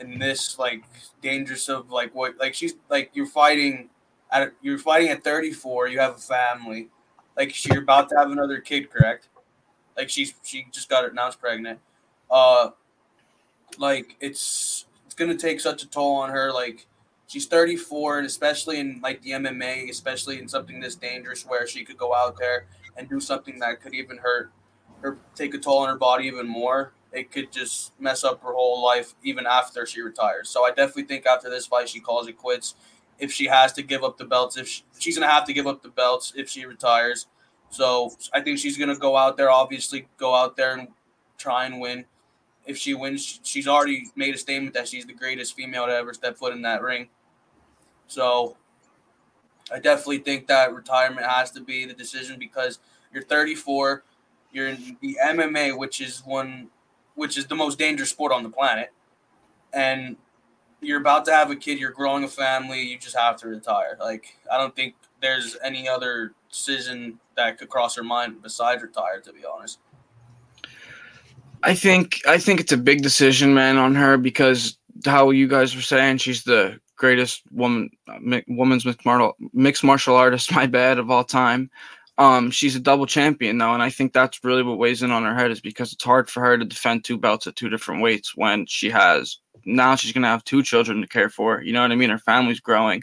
in 0.00 0.18
this 0.18 0.58
like 0.58 0.82
dangerous 1.22 1.68
of 1.68 1.90
like 1.90 2.14
what 2.14 2.36
like 2.38 2.54
she's 2.54 2.74
like 2.88 3.10
you're 3.14 3.26
fighting 3.26 3.90
at 4.30 4.52
you're 4.62 4.78
fighting 4.78 5.08
at 5.08 5.24
34. 5.24 5.88
You 5.88 5.98
have 6.00 6.14
a 6.14 6.18
family, 6.18 6.88
like 7.36 7.64
you're 7.64 7.82
about 7.82 8.08
to 8.10 8.16
have 8.16 8.30
another 8.30 8.60
kid, 8.60 8.90
correct? 8.90 9.28
Like 9.96 10.08
she's 10.08 10.34
she 10.42 10.66
just 10.72 10.88
got 10.88 11.10
announced 11.10 11.40
pregnant. 11.40 11.80
Uh, 12.30 12.70
like 13.78 14.16
it's 14.20 14.86
it's 15.06 15.14
gonna 15.14 15.36
take 15.36 15.60
such 15.60 15.82
a 15.82 15.88
toll 15.88 16.16
on 16.16 16.30
her. 16.30 16.52
Like 16.52 16.86
she's 17.26 17.46
34, 17.46 18.18
and 18.18 18.26
especially 18.26 18.80
in 18.80 19.00
like 19.02 19.22
the 19.22 19.30
MMA, 19.32 19.90
especially 19.90 20.38
in 20.38 20.48
something 20.48 20.80
this 20.80 20.94
dangerous, 20.94 21.44
where 21.44 21.66
she 21.66 21.84
could 21.84 21.98
go 21.98 22.14
out 22.14 22.36
there 22.38 22.66
and 22.96 23.08
do 23.08 23.20
something 23.20 23.58
that 23.60 23.80
could 23.80 23.94
even 23.94 24.18
hurt 24.18 24.50
her, 25.00 25.18
take 25.34 25.54
a 25.54 25.58
toll 25.58 25.78
on 25.78 25.88
her 25.88 25.96
body 25.96 26.26
even 26.26 26.46
more. 26.46 26.92
It 27.12 27.32
could 27.32 27.50
just 27.50 27.98
mess 28.00 28.24
up 28.24 28.42
her 28.42 28.52
whole 28.52 28.84
life 28.84 29.14
even 29.22 29.46
after 29.46 29.86
she 29.86 30.00
retires. 30.02 30.50
So 30.50 30.64
I 30.64 30.70
definitely 30.70 31.04
think 31.04 31.26
after 31.26 31.48
this 31.48 31.66
fight, 31.66 31.88
she 31.88 32.00
calls 32.00 32.28
it 32.28 32.36
quits. 32.36 32.74
If 33.18 33.32
she 33.32 33.46
has 33.46 33.72
to 33.74 33.82
give 33.82 34.04
up 34.04 34.18
the 34.18 34.24
belts, 34.24 34.56
if 34.56 34.68
she, 34.68 34.84
she's 34.98 35.18
gonna 35.18 35.32
have 35.32 35.44
to 35.46 35.52
give 35.52 35.66
up 35.66 35.82
the 35.82 35.88
belts 35.88 36.32
if 36.36 36.48
she 36.48 36.66
retires. 36.66 37.26
So 37.70 38.12
I 38.32 38.40
think 38.40 38.58
she's 38.58 38.78
gonna 38.78 38.96
go 38.96 39.16
out 39.16 39.36
there, 39.36 39.50
obviously 39.50 40.08
go 40.18 40.34
out 40.34 40.56
there 40.56 40.76
and 40.76 40.88
try 41.38 41.64
and 41.64 41.80
win. 41.80 42.04
If 42.66 42.76
she 42.76 42.94
wins, 42.94 43.40
she's 43.42 43.66
already 43.66 44.10
made 44.14 44.34
a 44.34 44.38
statement 44.38 44.74
that 44.74 44.86
she's 44.86 45.06
the 45.06 45.14
greatest 45.14 45.56
female 45.56 45.86
to 45.86 45.92
ever 45.92 46.12
step 46.12 46.36
foot 46.36 46.52
in 46.52 46.62
that 46.62 46.82
ring. 46.82 47.08
So 48.06 48.56
I 49.72 49.78
definitely 49.78 50.18
think 50.18 50.46
that 50.48 50.74
retirement 50.74 51.26
has 51.26 51.50
to 51.52 51.60
be 51.60 51.84
the 51.84 51.94
decision 51.94 52.38
because 52.38 52.78
you're 53.12 53.22
34, 53.22 54.02
you're 54.52 54.68
in 54.68 54.96
the 55.00 55.16
MMA, 55.22 55.76
which 55.76 56.00
is 56.00 56.22
one, 56.24 56.68
which 57.18 57.36
is 57.36 57.46
the 57.46 57.54
most 57.54 57.78
dangerous 57.78 58.10
sport 58.10 58.32
on 58.32 58.42
the 58.44 58.48
planet, 58.48 58.92
and 59.72 60.16
you're 60.80 61.00
about 61.00 61.24
to 61.24 61.32
have 61.32 61.50
a 61.50 61.56
kid, 61.56 61.78
you're 61.78 61.90
growing 61.90 62.22
a 62.22 62.28
family, 62.28 62.80
you 62.82 62.96
just 62.96 63.16
have 63.16 63.36
to 63.38 63.48
retire. 63.48 63.96
Like 64.00 64.36
I 64.50 64.56
don't 64.56 64.74
think 64.74 64.94
there's 65.20 65.56
any 65.62 65.88
other 65.88 66.32
decision 66.48 67.18
that 67.36 67.58
could 67.58 67.68
cross 67.68 67.96
her 67.96 68.04
mind 68.04 68.40
besides 68.42 68.82
retire. 68.82 69.20
To 69.20 69.32
be 69.32 69.40
honest. 69.44 69.78
I 71.64 71.74
think 71.74 72.20
I 72.26 72.38
think 72.38 72.60
it's 72.60 72.72
a 72.72 72.76
big 72.76 73.02
decision, 73.02 73.52
man, 73.52 73.78
on 73.78 73.96
her 73.96 74.16
because 74.16 74.78
how 75.04 75.30
you 75.30 75.48
guys 75.48 75.74
were 75.74 75.82
saying 75.82 76.18
she's 76.18 76.44
the 76.44 76.78
greatest 76.96 77.42
woman 77.52 77.90
woman's 78.46 78.84
mixed 78.84 79.04
martial 79.04 79.36
mixed 79.52 79.82
martial 79.82 80.14
artist. 80.14 80.52
My 80.54 80.66
bad 80.66 80.98
of 80.98 81.10
all 81.10 81.24
time. 81.24 81.68
Um, 82.18 82.50
she's 82.50 82.74
a 82.74 82.80
double 82.80 83.06
champion 83.06 83.58
though, 83.58 83.74
and 83.74 83.82
I 83.82 83.90
think 83.90 84.12
that's 84.12 84.42
really 84.42 84.62
what 84.62 84.78
weighs 84.78 85.02
in 85.02 85.12
on 85.12 85.24
her 85.24 85.34
head 85.34 85.50
is 85.52 85.60
because 85.60 85.92
it's 85.92 86.04
hard 86.04 86.28
for 86.28 86.40
her 86.40 86.58
to 86.58 86.64
defend 86.64 87.04
two 87.04 87.16
belts 87.16 87.46
at 87.46 87.56
two 87.56 87.68
different 87.68 88.02
weights 88.02 88.36
when 88.36 88.66
she 88.66 88.90
has 88.90 89.38
now 89.64 89.94
she's 89.94 90.12
gonna 90.12 90.26
have 90.26 90.44
two 90.44 90.62
children 90.62 91.00
to 91.00 91.06
care 91.06 91.30
for. 91.30 91.62
You 91.62 91.72
know 91.72 91.82
what 91.82 91.92
I 91.92 91.96
mean? 91.96 92.10
Her 92.10 92.18
family's 92.18 92.60
growing. 92.60 93.02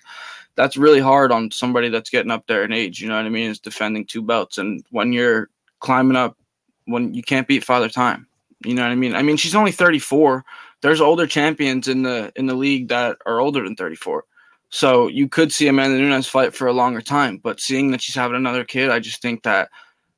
That's 0.56 0.78
really 0.78 1.00
hard 1.00 1.32
on 1.32 1.52
somebody 1.52 1.90
that's 1.90 2.10
getting 2.10 2.32
up 2.32 2.48
there 2.48 2.64
in 2.64 2.74
age. 2.74 3.02
You 3.02 3.08
know 3.08 3.16
what 3.16 3.26
I 3.26 3.30
mean? 3.30 3.50
Is 3.50 3.60
defending 3.60 4.06
two 4.06 4.22
belts, 4.22 4.58
and 4.58 4.84
when 4.92 5.14
you're 5.14 5.50
climbing 5.80 6.18
up, 6.18 6.38
when 6.86 7.14
you 7.14 7.24
can't 7.24 7.48
beat 7.48 7.64
Father 7.64 7.90
Time. 7.90 8.28
You 8.66 8.74
know 8.74 8.84
what 8.84 8.92
I 8.92 8.96
mean? 8.96 9.16
I 9.16 9.22
mean, 9.22 9.38
she's 9.38 9.56
only 9.56 9.72
34 9.72 10.44
there's 10.86 11.02
older 11.02 11.26
champions 11.26 11.88
in 11.88 12.04
the 12.04 12.32
in 12.36 12.46
the 12.46 12.54
league 12.54 12.90
that 12.90 13.18
are 13.26 13.40
older 13.40 13.64
than 13.64 13.76
34. 13.76 14.24
So 14.70 15.08
you 15.08 15.30
could 15.30 15.52
see 15.52 15.68
Amanda 15.68 15.98
Nunes 15.98 16.28
fight 16.28 16.54
for 16.54 16.68
a 16.68 16.74
longer 16.74 17.02
time, 17.02 17.38
but 17.38 17.60
seeing 17.60 17.92
that 17.92 18.02
she's 18.02 18.16
having 18.16 18.36
another 18.36 18.64
kid, 18.64 18.90
I 18.90 19.00
just 19.00 19.22
think 19.22 19.44
that 19.44 19.70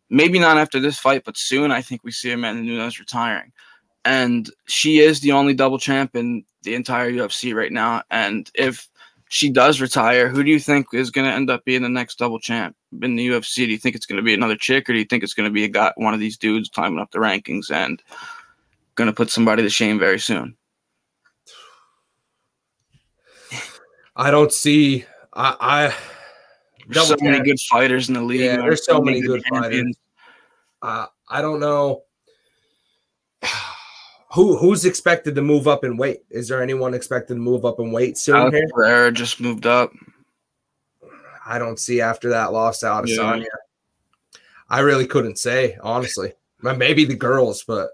maybe 0.10 0.40
not 0.40 0.58
after 0.58 0.80
this 0.80 0.98
fight, 0.98 1.24
but 1.26 1.38
soon 1.38 1.72
I 1.72 1.82
think 1.82 2.04
we 2.04 2.12
see 2.12 2.32
Amanda 2.32 2.64
Nunes 2.64 3.00
retiring. 3.00 3.52
And 4.06 4.50
she 4.68 5.00
is 5.00 5.20
the 5.20 5.34
only 5.34 5.54
double 5.54 5.78
champ 5.78 6.16
in 6.16 6.46
the 6.64 6.76
entire 6.76 7.12
UFC 7.12 7.54
right 7.54 7.72
now. 7.72 8.04
And 8.10 8.50
if 8.56 8.90
she 9.30 9.50
does 9.50 9.82
retire, 9.82 10.30
who 10.30 10.44
do 10.44 10.50
you 10.50 10.60
think 10.60 10.88
is 10.94 11.12
going 11.12 11.28
to 11.28 11.34
end 11.34 11.50
up 11.50 11.66
being 11.66 11.82
the 11.82 11.90
next 11.90 12.18
double 12.18 12.40
champ 12.40 12.76
in 13.02 13.16
the 13.16 13.28
UFC? 13.28 13.56
Do 13.56 13.72
you 13.72 13.78
think 13.78 13.96
it's 13.96 14.06
going 14.06 14.18
to 14.18 14.24
be 14.24 14.34
another 14.34 14.56
chick, 14.56 14.90
or 14.90 14.94
do 14.94 15.00
you 15.00 15.06
think 15.06 15.24
it's 15.24 15.34
going 15.34 15.50
to 15.50 15.54
be 15.54 15.66
a 15.66 15.70
guy, 15.70 15.92
one 15.98 16.14
of 16.14 16.20
these 16.20 16.38
dudes 16.38 16.70
climbing 16.70 17.00
up 17.00 17.12
the 17.12 17.20
rankings 17.20 17.70
and 17.70 18.02
going 18.96 19.08
to 19.10 19.14
put 19.14 19.30
somebody 19.30 19.62
to 19.64 19.70
shame 19.70 20.00
very 20.00 20.20
soon? 20.20 20.57
I 24.18 24.32
don't 24.32 24.52
see. 24.52 25.06
I, 25.32 25.56
I 25.60 25.96
there's 26.90 27.08
so 27.08 27.16
many 27.22 27.40
good 27.44 27.60
fighters 27.70 28.08
in 28.08 28.16
the 28.16 28.22
league. 28.22 28.42
Yeah, 28.42 28.58
there's 28.58 28.84
so, 28.84 28.94
so 28.94 29.02
many 29.02 29.22
good, 29.22 29.44
good 29.44 29.50
fighters. 29.50 29.96
Uh, 30.82 31.06
I 31.30 31.42
don't 31.42 31.60
know 31.60 32.04
who 34.34 34.58
who's 34.58 34.86
expected 34.86 35.36
to 35.36 35.42
move 35.44 35.68
up 35.68 35.84
in 35.84 35.98
weight. 35.98 36.22
Is 36.32 36.48
there 36.48 36.64
anyone 36.64 36.96
expected 36.96 37.36
to 37.36 37.40
move 37.40 37.64
up 37.64 37.80
in 37.80 37.92
weight 37.92 38.18
soon? 38.18 38.36
Alex 38.36 38.58
here? 38.58 38.68
Pereira 38.74 39.12
just 39.12 39.40
moved 39.40 39.68
up. 39.68 39.94
I 41.46 41.60
don't 41.60 41.80
see 41.80 42.02
after 42.02 42.30
that 42.30 42.52
loss 42.52 42.80
to 42.80 42.88
Adesanya. 42.88 43.42
Yeah. 43.42 44.40
I 44.68 44.80
really 44.80 45.08
couldn't 45.08 45.38
say 45.38 45.78
honestly. 45.82 46.34
Maybe 46.64 47.06
the 47.06 47.16
girls, 47.16 47.64
but 47.64 47.90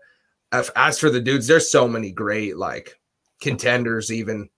as 0.53 0.97
for 0.97 1.09
the 1.09 1.19
dudes, 1.19 1.47
there's 1.47 1.69
so 1.69 1.85
many 1.85 2.11
great 2.11 2.55
like 2.55 2.97
contenders 3.41 4.09
even 4.09 4.49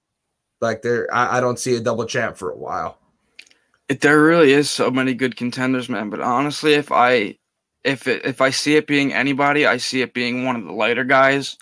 like 0.66 0.82
there, 0.82 1.14
I, 1.14 1.38
I 1.38 1.42
don't 1.42 1.60
see 1.60 1.76
a 1.76 1.80
double 1.80 2.06
champ 2.06 2.38
for 2.38 2.52
a 2.52 2.58
while. 2.58 2.98
It, 3.88 4.02
there 4.02 4.22
really 4.22 4.52
is 4.52 4.70
so 4.70 4.90
many 4.90 5.14
good 5.14 5.36
contenders, 5.36 5.90
man. 5.90 6.10
But 6.10 6.22
honestly, 6.22 6.74
if 6.74 6.92
I 6.92 7.38
if 7.84 8.08
it, 8.08 8.26
if 8.26 8.42
I 8.42 8.50
see 8.50 8.76
it 8.76 8.88
being 8.88 9.14
anybody, 9.14 9.66
I 9.66 9.78
see 9.78 10.02
it 10.02 10.14
being 10.14 10.44
one 10.44 10.56
of 10.56 10.66
the 10.66 10.72
lighter 10.72 11.04
guys. 11.04 11.58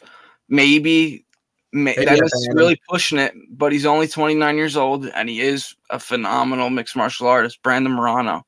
Maybe, 0.48 1.26
may, 1.74 1.96
that 1.96 2.20
is 2.20 2.50
really 2.54 2.80
pushing 2.90 3.20
it, 3.20 3.34
but 3.50 3.72
he's 3.72 3.86
only 3.86 4.08
29 4.08 4.56
years 4.56 4.78
old 4.78 5.08
and 5.08 5.28
he 5.28 5.42
is 5.42 5.76
a 5.90 6.00
phenomenal 6.00 6.70
mixed 6.70 6.96
martial 6.96 7.28
artist. 7.28 7.62
Brandon 7.62 7.92
Moreno. 7.92 8.46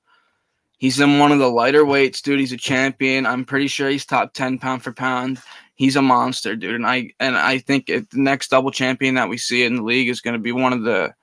He's 0.78 1.00
in 1.00 1.20
one 1.20 1.32
of 1.32 1.40
the 1.40 1.50
lighter 1.50 1.86
weights, 1.86 2.22
dude. 2.22 2.40
He's 2.40 2.52
a 2.52 2.58
champion. 2.58 3.26
I'm 3.26 3.46
pretty 3.46 3.68
sure 3.68 3.90
he's 3.90 4.06
top 4.06 4.34
10 4.34 4.60
pound 4.60 4.84
for 4.84 4.92
pound 4.92 5.42
he's 5.76 5.96
a 5.96 6.02
monster, 6.02 6.56
dude. 6.56 6.76
And 6.76 6.88
I 6.88 7.12
and 7.20 7.38
I 7.38 7.60
think 7.60 7.88
the 7.88 8.06
next 8.14 8.50
double 8.50 8.72
champion 8.72 9.16
that 9.16 9.30
we 9.30 9.38
see 9.38 9.64
in 9.64 9.76
the 9.76 9.84
league 9.84 10.10
is 10.10 10.22
going 10.22 10.34
to 10.34 10.40
be 10.40 10.52
one 10.52 10.74
of 10.74 10.84
the 10.84 11.14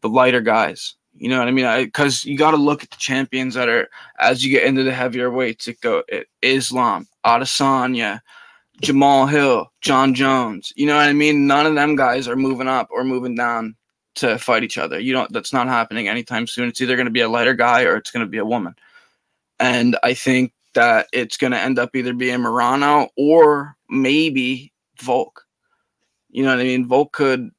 the 0.00 0.08
lighter 0.08 0.40
guys. 0.40 0.94
You 1.14 1.28
know 1.28 1.38
what 1.38 1.48
I 1.48 1.50
mean? 1.50 1.84
Because 1.84 2.24
you 2.24 2.38
got 2.38 2.52
to 2.52 2.56
look 2.56 2.84
at 2.84 2.90
the 2.90 2.96
champions 2.96 3.54
that 3.54 3.68
are 3.68 3.88
as 4.20 4.44
you 4.44 4.50
get 4.50 4.64
into 4.64 4.84
the 4.84 4.92
heavier 4.92 5.30
weights. 5.30 5.68
It 5.68 5.80
go 5.80 6.02
it, 6.08 6.28
Islam, 6.42 7.06
Adesanya, 7.26 8.20
Jamal 8.80 9.26
Hill, 9.26 9.70
Jon 9.80 10.14
Jones. 10.14 10.72
You 10.76 10.86
know 10.86 10.96
what 10.96 11.08
I 11.08 11.12
mean? 11.12 11.46
None 11.46 11.66
of 11.66 11.74
them 11.74 11.96
guys 11.96 12.28
are 12.28 12.36
moving 12.36 12.68
up 12.68 12.88
or 12.90 13.02
moving 13.02 13.34
down 13.34 13.74
to 14.16 14.38
fight 14.38 14.62
each 14.62 14.78
other. 14.78 15.00
You 15.00 15.12
know 15.12 15.26
that's 15.30 15.52
not 15.52 15.66
happening 15.66 16.08
anytime 16.08 16.46
soon. 16.46 16.68
It's 16.68 16.80
either 16.80 16.96
going 16.96 17.06
to 17.06 17.12
be 17.12 17.20
a 17.20 17.28
lighter 17.28 17.54
guy 17.54 17.82
or 17.82 17.96
it's 17.96 18.12
going 18.12 18.24
to 18.24 18.30
be 18.30 18.38
a 18.38 18.44
woman. 18.44 18.74
And 19.58 19.98
I 20.04 20.14
think 20.14 20.52
that 20.78 21.08
it's 21.12 21.36
going 21.36 21.50
to 21.50 21.58
end 21.58 21.76
up 21.76 21.96
either 21.96 22.14
being 22.14 22.40
Moreno 22.40 23.08
or 23.16 23.76
maybe 23.90 24.72
Volk. 25.02 25.44
You 26.30 26.44
know 26.44 26.50
what 26.50 26.60
I 26.60 26.62
mean? 26.62 26.86
Volk 26.86 27.12
could 27.12 27.50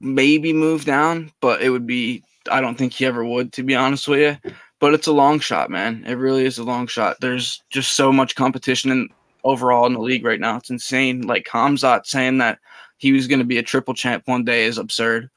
maybe 0.00 0.52
move 0.52 0.84
down, 0.84 1.30
but 1.40 1.62
it 1.62 1.70
would 1.70 1.86
be, 1.86 2.24
I 2.50 2.60
don't 2.60 2.76
think 2.76 2.92
he 2.92 3.06
ever 3.06 3.24
would, 3.24 3.52
to 3.52 3.62
be 3.62 3.76
honest 3.76 4.08
with 4.08 4.18
you. 4.18 4.52
But 4.80 4.92
it's 4.92 5.06
a 5.06 5.12
long 5.12 5.38
shot, 5.38 5.70
man. 5.70 6.02
It 6.04 6.14
really 6.14 6.46
is 6.46 6.58
a 6.58 6.64
long 6.64 6.88
shot. 6.88 7.18
There's 7.20 7.62
just 7.70 7.94
so 7.94 8.12
much 8.12 8.34
competition 8.34 8.90
in, 8.90 9.08
overall 9.44 9.86
in 9.86 9.92
the 9.92 10.00
league 10.00 10.24
right 10.24 10.40
now. 10.40 10.56
It's 10.56 10.70
insane. 10.70 11.22
Like 11.22 11.46
Khamzat 11.46 12.06
saying 12.06 12.38
that 12.38 12.58
he 12.96 13.12
was 13.12 13.28
going 13.28 13.38
to 13.38 13.44
be 13.44 13.58
a 13.58 13.62
triple 13.62 13.94
champ 13.94 14.24
one 14.26 14.44
day 14.44 14.64
is 14.64 14.78
absurd. 14.78 15.30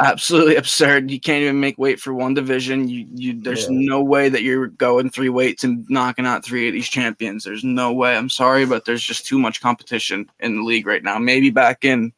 Absolutely 0.00 0.56
absurd. 0.62 1.10
You 1.10 1.20
can't 1.20 1.42
even 1.42 1.60
make 1.60 1.78
weight 1.78 2.00
for 2.00 2.12
one 2.14 2.34
division. 2.34 2.88
You 2.88 3.06
you 3.14 3.40
there's 3.40 3.64
Yeah. 3.64 3.68
no 3.72 4.02
way 4.02 4.28
that 4.28 4.42
you're 4.42 4.68
going 4.68 5.10
three 5.10 5.28
weights 5.28 5.64
and 5.64 5.88
knocking 5.88 6.26
out 6.26 6.44
three 6.44 6.68
of 6.68 6.74
these 6.74 6.88
champions. 6.88 7.44
There's 7.44 7.64
no 7.64 7.92
way. 7.92 8.16
I'm 8.16 8.30
sorry, 8.30 8.66
but 8.66 8.84
there's 8.84 9.02
just 9.02 9.26
too 9.26 9.38
much 9.38 9.60
competition 9.60 10.30
in 10.40 10.56
the 10.56 10.62
league 10.62 10.86
right 10.86 11.02
now. 11.02 11.18
Maybe 11.18 11.50
back 11.50 11.84
in 11.84 12.12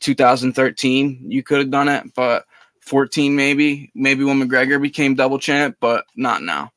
2013 0.00 1.24
you 1.26 1.42
could 1.42 1.58
have 1.58 1.70
done 1.70 1.88
it, 1.88 2.04
but 2.14 2.44
14 2.80 3.34
maybe, 3.36 3.90
maybe 3.94 4.24
when 4.24 4.40
McGregor 4.40 4.80
became 4.80 5.14
double 5.14 5.38
champ, 5.38 5.76
but 5.80 6.04
not 6.16 6.42
now. 6.42 6.72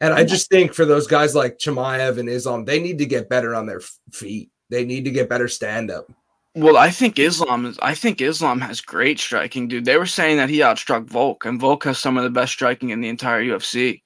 And 0.00 0.12
I 0.14 0.24
just 0.24 0.50
think 0.50 0.74
for 0.74 0.84
those 0.84 1.06
guys 1.06 1.34
like 1.34 1.58
Chimaev 1.58 2.18
and 2.18 2.28
Islam, 2.28 2.64
they 2.64 2.80
need 2.80 2.98
to 2.98 3.06
get 3.06 3.28
better 3.28 3.54
on 3.54 3.66
their 3.66 3.80
feet. 4.10 4.50
They 4.68 4.84
need 4.84 5.04
to 5.04 5.10
get 5.10 5.28
better 5.28 5.46
stand 5.48 5.90
up. 5.90 6.10
Well, 6.54 6.76
I 6.76 6.90
think 6.90 7.18
Islam 7.18 7.64
is. 7.64 7.78
I 7.80 7.94
think 7.94 8.20
Islam 8.20 8.60
has 8.60 8.80
great 8.82 9.18
striking, 9.18 9.68
dude. 9.68 9.86
They 9.86 9.96
were 9.96 10.04
saying 10.06 10.36
that 10.36 10.50
he 10.50 10.58
outstruck 10.58 11.06
Volk, 11.06 11.46
and 11.46 11.58
Volk 11.58 11.84
has 11.84 11.98
some 11.98 12.18
of 12.18 12.24
the 12.24 12.30
best 12.30 12.52
striking 12.52 12.90
in 12.90 13.00
the 13.00 13.08
entire 13.08 13.42
UFC. 13.42 14.02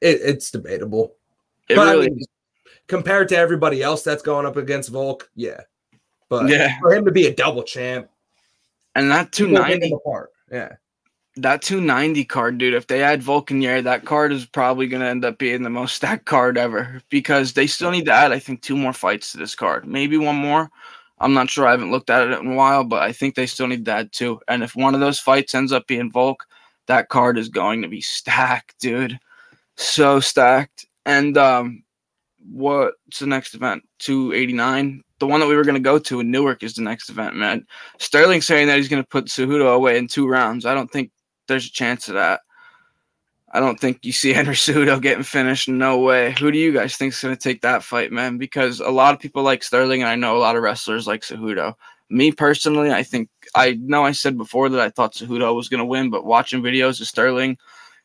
It, 0.00 0.20
it's 0.22 0.50
debatable. 0.50 1.14
It 1.68 1.76
But 1.76 1.86
I 1.86 1.92
really, 1.92 2.10
mean, 2.10 2.24
compared 2.88 3.28
to 3.28 3.36
everybody 3.36 3.82
else 3.82 4.02
that's 4.02 4.22
going 4.22 4.46
up 4.46 4.56
against 4.56 4.90
Volk, 4.90 5.30
yeah. 5.36 5.60
But 6.28 6.48
Yeah. 6.48 6.76
for 6.80 6.92
him 6.92 7.04
to 7.04 7.12
be 7.12 7.26
a 7.26 7.34
double 7.34 7.62
champ, 7.62 8.08
and 8.96 9.08
that 9.12 9.30
two 9.30 9.46
ninety, 9.46 9.92
apart. 9.92 10.30
Yeah. 10.50 10.72
that 11.36 11.62
two 11.62 11.80
ninety 11.80 12.24
card, 12.24 12.58
dude. 12.58 12.74
If 12.74 12.88
they 12.88 13.04
add 13.04 13.22
Volkanier, 13.22 13.84
that 13.84 14.04
card 14.06 14.32
is 14.32 14.44
probably 14.44 14.88
going 14.88 15.02
to 15.02 15.08
end 15.08 15.24
up 15.24 15.38
being 15.38 15.62
the 15.62 15.70
most 15.70 15.94
stacked 15.94 16.24
card 16.24 16.58
ever 16.58 17.00
because 17.10 17.52
they 17.52 17.68
still 17.68 17.92
need 17.92 18.06
to 18.06 18.12
add, 18.12 18.32
I 18.32 18.40
think, 18.40 18.62
two 18.62 18.76
more 18.76 18.92
fights 18.92 19.30
to 19.32 19.38
this 19.38 19.54
card, 19.54 19.86
maybe 19.86 20.16
one 20.16 20.34
more. 20.36 20.68
I'm 21.20 21.34
not 21.34 21.50
sure. 21.50 21.66
I 21.66 21.72
haven't 21.72 21.90
looked 21.90 22.10
at 22.10 22.26
it 22.26 22.38
in 22.38 22.52
a 22.52 22.54
while, 22.54 22.82
but 22.82 23.02
I 23.02 23.12
think 23.12 23.34
they 23.34 23.46
still 23.46 23.66
need 23.66 23.84
that 23.84 24.12
too. 24.12 24.40
And 24.48 24.62
if 24.62 24.74
one 24.74 24.94
of 24.94 25.00
those 25.00 25.20
fights 25.20 25.54
ends 25.54 25.72
up 25.72 25.86
being 25.86 26.10
Volk, 26.10 26.46
that 26.86 27.08
card 27.08 27.38
is 27.38 27.48
going 27.48 27.82
to 27.82 27.88
be 27.88 28.00
stacked, 28.00 28.78
dude. 28.80 29.18
So 29.76 30.20
stacked. 30.20 30.86
And 31.04 31.36
um, 31.36 31.82
what's 32.50 33.18
the 33.18 33.26
next 33.26 33.54
event? 33.54 33.82
289. 34.00 35.02
The 35.18 35.26
one 35.26 35.40
that 35.40 35.46
we 35.46 35.56
were 35.56 35.64
going 35.64 35.74
to 35.74 35.80
go 35.80 35.98
to 35.98 36.20
in 36.20 36.30
Newark 36.30 36.62
is 36.62 36.74
the 36.74 36.82
next 36.82 37.10
event, 37.10 37.36
man. 37.36 37.66
Sterling 37.98 38.40
saying 38.40 38.68
that 38.68 38.78
he's 38.78 38.88
going 38.88 39.02
to 39.02 39.08
put 39.08 39.26
Cejudo 39.26 39.74
away 39.74 39.98
in 39.98 40.08
two 40.08 40.26
rounds. 40.26 40.64
I 40.64 40.74
don't 40.74 40.90
think 40.90 41.10
there's 41.46 41.66
a 41.66 41.72
chance 41.72 42.08
of 42.08 42.14
that. 42.14 42.40
I 43.52 43.60
don't 43.60 43.80
think 43.80 44.04
you 44.04 44.12
see 44.12 44.32
Henry 44.34 44.54
Cejudo 44.54 45.00
getting 45.00 45.24
finished. 45.24 45.68
No 45.68 45.98
way. 45.98 46.34
Who 46.38 46.50
do 46.50 46.58
you 46.58 46.72
guys 46.72 46.96
think 46.96 47.12
is 47.12 47.20
going 47.20 47.36
to 47.36 47.40
take 47.40 47.62
that 47.62 47.82
fight, 47.82 48.12
man? 48.12 48.38
Because 48.38 48.80
a 48.80 48.90
lot 48.90 49.14
of 49.14 49.20
people 49.20 49.42
like 49.42 49.62
Sterling, 49.62 50.02
and 50.02 50.08
I 50.08 50.16
know 50.16 50.36
a 50.36 50.40
lot 50.40 50.56
of 50.56 50.62
wrestlers 50.62 51.06
like 51.06 51.22
Cejudo. 51.22 51.74
Me 52.08 52.32
personally, 52.32 52.90
I 52.90 53.02
think 53.02 53.28
I 53.54 53.78
know 53.80 54.04
I 54.04 54.12
said 54.12 54.36
before 54.36 54.68
that 54.68 54.80
I 54.80 54.90
thought 54.90 55.14
Cejudo 55.14 55.54
was 55.54 55.68
going 55.68 55.78
to 55.78 55.84
win, 55.84 56.10
but 56.10 56.24
watching 56.24 56.62
videos 56.62 57.00
of 57.00 57.06
Sterling, 57.06 57.56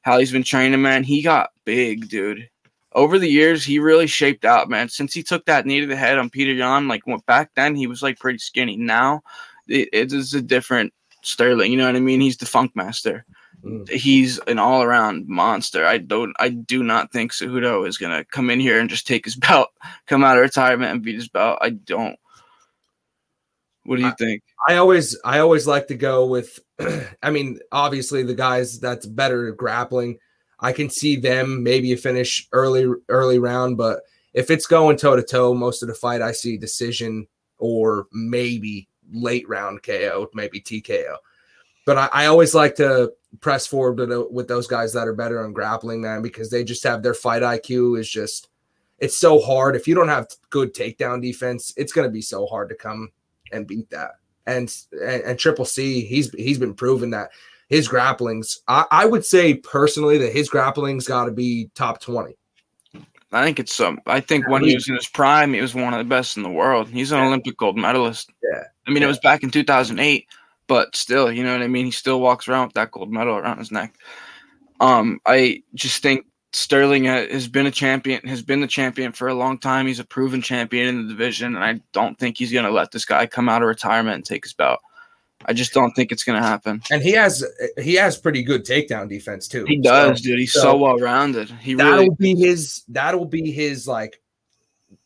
how 0.02 0.20
he's 0.20 0.32
been 0.32 0.44
training, 0.44 0.82
man, 0.82 1.04
he 1.04 1.22
got 1.22 1.52
big, 1.64 2.08
dude. 2.10 2.48
Over 2.94 3.20
the 3.20 3.28
years, 3.28 3.66
he 3.66 3.80
really 3.80 4.08
shaped 4.08 4.46
out, 4.46 4.70
man. 4.70 4.88
Since 4.90 5.14
he 5.14 5.22
took 5.22 5.46
that 5.46 5.66
knee 5.66 5.82
to 5.82 5.88
the 5.88 5.96
head 5.98 6.18
on 6.18 6.30
Petr 6.30 6.56
Yan, 6.56 6.88
like 6.88 7.06
went 7.08 7.26
back 7.26 7.52
then, 7.56 7.76
he 7.76 7.88
was 7.88 8.02
like 8.02 8.20
pretty 8.20 8.38
skinny. 8.38 8.78
Now, 8.78 9.22
it, 9.68 9.90
it 9.92 10.14
is 10.14 10.34
a 10.34 10.42
different 10.42 10.94
Sterling. 11.24 11.72
You 11.72 11.78
know 11.78 11.88
what 11.88 11.96
I 11.96 12.00
mean? 12.00 12.22
He's 12.22 12.38
the 12.38 12.46
Funk 12.46 12.76
Master. 12.76 13.26
Mm. 13.66 13.90
he's 13.90 14.38
an 14.40 14.60
all 14.60 14.84
around 14.84 15.28
monster. 15.28 15.86
I 15.86 15.98
don't 15.98 16.36
I 16.40 16.50
do 16.50 16.84
not 16.84 17.12
think 17.12 17.32
Cejudo 17.32 17.88
is 17.88 17.98
gonna 17.98 18.24
come 18.26 18.50
in 18.52 18.60
here 18.60 18.80
and 18.80 18.90
just 18.90 19.08
take 19.08 19.26
his 19.26 19.36
belt, 19.48 19.70
come 20.06 20.24
out 20.24 20.38
of 20.38 20.44
retirement 20.44 20.92
and 20.92 21.02
beat 21.02 21.16
his 21.16 21.30
belt. 21.30 21.58
I 21.62 21.72
don't. 21.72 22.18
What 23.86 23.98
do 23.98 24.02
you 24.04 24.10
I- 24.10 24.16
think? 24.16 24.44
I 24.68 24.76
always 24.78 25.20
I 25.26 25.40
always 25.40 25.68
like 25.68 25.88
to 25.88 25.96
go 25.96 26.26
with 26.28 26.60
I 27.24 27.30
mean, 27.32 27.60
obviously 27.72 28.24
the 28.24 28.34
guys 28.36 28.80
that's 28.80 29.06
better 29.06 29.48
at 29.50 29.58
grappling. 29.58 30.20
I 30.60 30.72
can 30.72 30.90
see 30.90 31.16
them 31.18 31.64
maybe 31.64 31.92
a 31.94 31.98
finish 31.98 32.48
early 32.52 32.88
early 33.10 33.40
round, 33.40 33.78
but 33.78 34.02
if 34.34 34.50
it's 34.52 34.68
going 34.68 34.98
toe 34.98 35.16
to 35.16 35.24
toe 35.24 35.54
most 35.54 35.82
of 35.82 35.88
the 35.88 35.94
fight, 35.96 36.22
I 36.22 36.32
see 36.34 36.58
decision 36.58 37.28
or 37.58 38.08
maybe 38.12 38.88
late 39.12 39.48
round 39.48 39.82
KO, 39.84 40.30
maybe 40.34 40.60
TKO. 40.60 41.16
But 41.86 41.98
I, 41.98 42.10
I 42.12 42.26
always 42.26 42.54
like 42.56 42.76
to 42.76 43.14
press 43.42 43.68
forward 43.68 44.00
with, 44.00 44.10
tho- 44.10 44.28
with 44.32 44.48
those 44.48 44.68
guys 44.68 44.94
that 44.94 45.08
are 45.08 45.14
better 45.14 45.44
on 45.44 45.54
grappling, 45.54 46.02
man, 46.02 46.22
because 46.22 46.50
they 46.50 46.64
just 46.64 46.84
have 46.84 47.04
their 47.04 47.14
fight 47.14 47.42
IQ 47.42 48.00
is 48.00 48.10
just 48.10 48.50
it's 49.00 49.18
so 49.18 49.40
hard. 49.40 49.76
If 49.76 49.88
you 49.88 49.96
don't 49.96 50.08
have 50.08 50.28
good 50.50 50.74
takedown 50.74 51.22
defense, 51.22 51.74
it's 51.78 51.92
going 51.94 52.08
to 52.08 52.12
be 52.12 52.22
so 52.22 52.46
hard 52.46 52.70
to 52.70 52.76
come 52.76 53.12
and 53.52 53.68
beat 53.68 53.90
that. 53.90 54.12
And, 54.48 54.74
and 54.92 55.22
and 55.24 55.40
Triple 55.40 55.66
C, 55.66 56.02
he's 56.02 56.30
he's 56.32 56.58
been 56.60 56.74
proven 56.76 57.10
that 57.12 57.30
his 57.68 57.90
grapplings. 57.90 58.60
I, 58.68 58.86
I 58.92 59.06
would 59.06 59.26
say 59.26 59.56
personally 59.56 60.18
that 60.20 60.32
his 60.34 60.50
grapplings 60.50 61.08
got 61.08 61.26
to 61.26 61.32
be 61.32 61.70
top 61.76 62.00
twenty. 62.00 62.38
I 63.32 63.44
think 63.44 63.60
it's 63.60 63.76
some. 63.76 64.00
I 64.06 64.22
think 64.22 64.48
when 64.48 64.64
he 64.64 64.76
was 64.76 64.88
in 64.88 64.96
his 64.96 65.10
prime, 65.10 65.54
he 65.54 65.60
was 65.62 65.76
one 65.76 65.94
of 65.94 65.98
the 65.98 66.06
best 66.06 66.38
in 66.38 66.44
the 66.44 66.50
world. 66.50 66.88
He's 66.88 67.12
an 67.12 67.18
Yeah. 67.20 67.28
Olympic 67.28 67.58
gold 67.58 67.76
medalist. 67.76 68.30
Yeah. 68.50 68.64
I 68.88 68.92
mean, 68.92 69.04
it 69.04 69.08
was 69.08 69.20
back 69.20 69.44
in 69.44 69.50
2008, 69.50 70.26
but 70.68 70.96
still, 70.96 71.32
you 71.32 71.44
know 71.44 71.54
what 71.54 71.62
I 71.62 71.68
mean. 71.68 71.86
He 71.86 71.92
still 71.92 72.20
walks 72.20 72.48
around 72.48 72.68
with 72.68 72.76
that 72.76 72.92
gold 72.92 73.12
medal 73.12 73.36
around 73.36 73.60
his 73.60 73.72
neck. 73.72 73.96
Um, 74.80 75.20
I 75.26 75.64
just 75.74 76.02
think 76.02 76.26
Sterling 76.54 77.06
has 77.06 77.48
been 77.48 77.66
a 77.66 77.72
champion, 77.72 78.26
has 78.28 78.42
been 78.42 78.62
the 78.62 78.68
champion 78.68 79.12
for 79.12 79.28
a 79.28 79.34
long 79.34 79.58
time. 79.58 79.88
He's 79.88 80.00
a 80.00 80.06
proven 80.06 80.42
champion 80.42 80.88
in 80.88 81.04
the 81.04 81.14
division, 81.14 81.56
and 81.56 81.64
I 81.64 81.82
don't 81.92 82.18
think 82.18 82.38
he's 82.38 82.52
going 82.52 82.66
to 82.66 82.72
let 82.72 82.92
this 82.92 83.06
guy 83.06 83.26
come 83.26 83.50
out 83.50 83.62
of 83.62 83.68
retirement 83.68 84.16
and 84.16 84.26
take 84.26 84.46
his 84.46 84.54
belt. 84.54 84.80
I 85.48 85.54
just 85.54 85.74
don't 85.74 85.92
think 85.92 86.12
it's 86.12 86.24
going 86.24 86.42
to 86.42 86.48
happen. 86.48 86.82
And 86.90 87.04
he 87.04 87.12
has 87.12 87.46
he 87.78 87.96
has 87.96 88.18
pretty 88.18 88.42
good 88.42 88.66
takedown 88.66 89.10
defense 89.10 89.48
too. 89.48 89.66
He 89.68 89.78
does, 89.78 90.20
So 90.20 90.24
dude. 90.24 90.40
He's 90.40 90.54
so, 90.54 90.62
so 90.62 90.78
well 90.78 90.98
rounded. 90.98 91.50
He 91.50 91.76
that'll 91.76 92.00
really, 92.00 92.16
be 92.18 92.36
his 92.36 92.84
that'll 92.88 93.26
be 93.26 93.52
his 93.52 93.88
like 93.88 94.22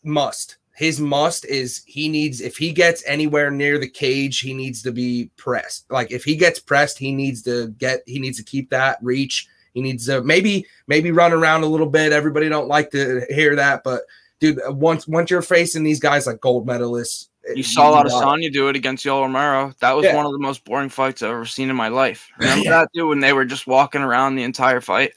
must. 0.04 0.58
His 0.80 1.02
must 1.02 1.44
is 1.44 1.84
he 1.86 2.08
needs 2.08 2.40
if 2.40 2.56
he 2.56 2.72
gets 2.72 3.04
anywhere 3.06 3.52
near 3.52 3.78
the 3.78 3.90
cage, 3.90 4.40
he 4.40 4.54
needs 4.54 4.82
to 4.84 4.94
be 4.94 5.30
pressed. 5.36 5.84
Like 5.92 6.10
if 6.10 6.24
he 6.24 6.38
gets 6.38 6.58
pressed, 6.58 6.98
he 6.98 7.12
needs 7.12 7.42
to 7.42 7.68
get 7.78 8.00
he 8.06 8.18
needs 8.18 8.38
to 8.38 8.46
keep 8.46 8.70
that 8.70 8.98
reach. 9.02 9.46
He 9.74 9.82
needs 9.82 10.06
to 10.06 10.24
maybe 10.24 10.66
maybe 10.88 11.12
run 11.12 11.34
around 11.34 11.64
a 11.64 11.68
little 11.68 11.86
bit. 11.90 12.14
Everybody 12.14 12.48
don't 12.48 12.70
like 12.70 12.92
to 12.92 13.26
hear 13.30 13.58
that, 13.58 13.84
but 13.84 14.04
dude, 14.40 14.62
once 14.70 15.06
once 15.06 15.30
you're 15.30 15.42
facing 15.42 15.84
these 15.84 16.00
guys 16.00 16.26
like 16.26 16.40
gold 16.40 16.66
medalists, 16.66 17.28
eh, 17.50 17.56
You 17.58 17.64
saw 17.64 18.02
got- 18.02 18.06
Adesanya 18.06 18.50
do 18.50 18.70
it 18.70 18.78
against 18.78 19.06
Yoel 19.06 19.24
Romero. 19.24 19.74
That 19.82 19.98
was 19.98 20.06
Yeah. 20.06 20.16
one 20.16 20.26
of 20.28 20.32
the 20.32 20.40
most 20.40 20.64
boring 20.64 20.88
fights 20.88 21.22
I've 21.22 21.32
ever 21.32 21.46
seen 21.46 21.70
in 21.70 21.76
my 21.76 21.90
life. 21.90 22.30
Remember 22.40 22.64
Yeah. 22.64 22.72
that 22.72 22.90
dude 22.94 23.10
when 23.10 23.20
they 23.20 23.34
were 23.34 23.44
just 23.44 23.68
walking 23.68 24.02
around 24.02 24.38
the 24.38 24.44
entire 24.44 24.80
fight? 24.80 25.12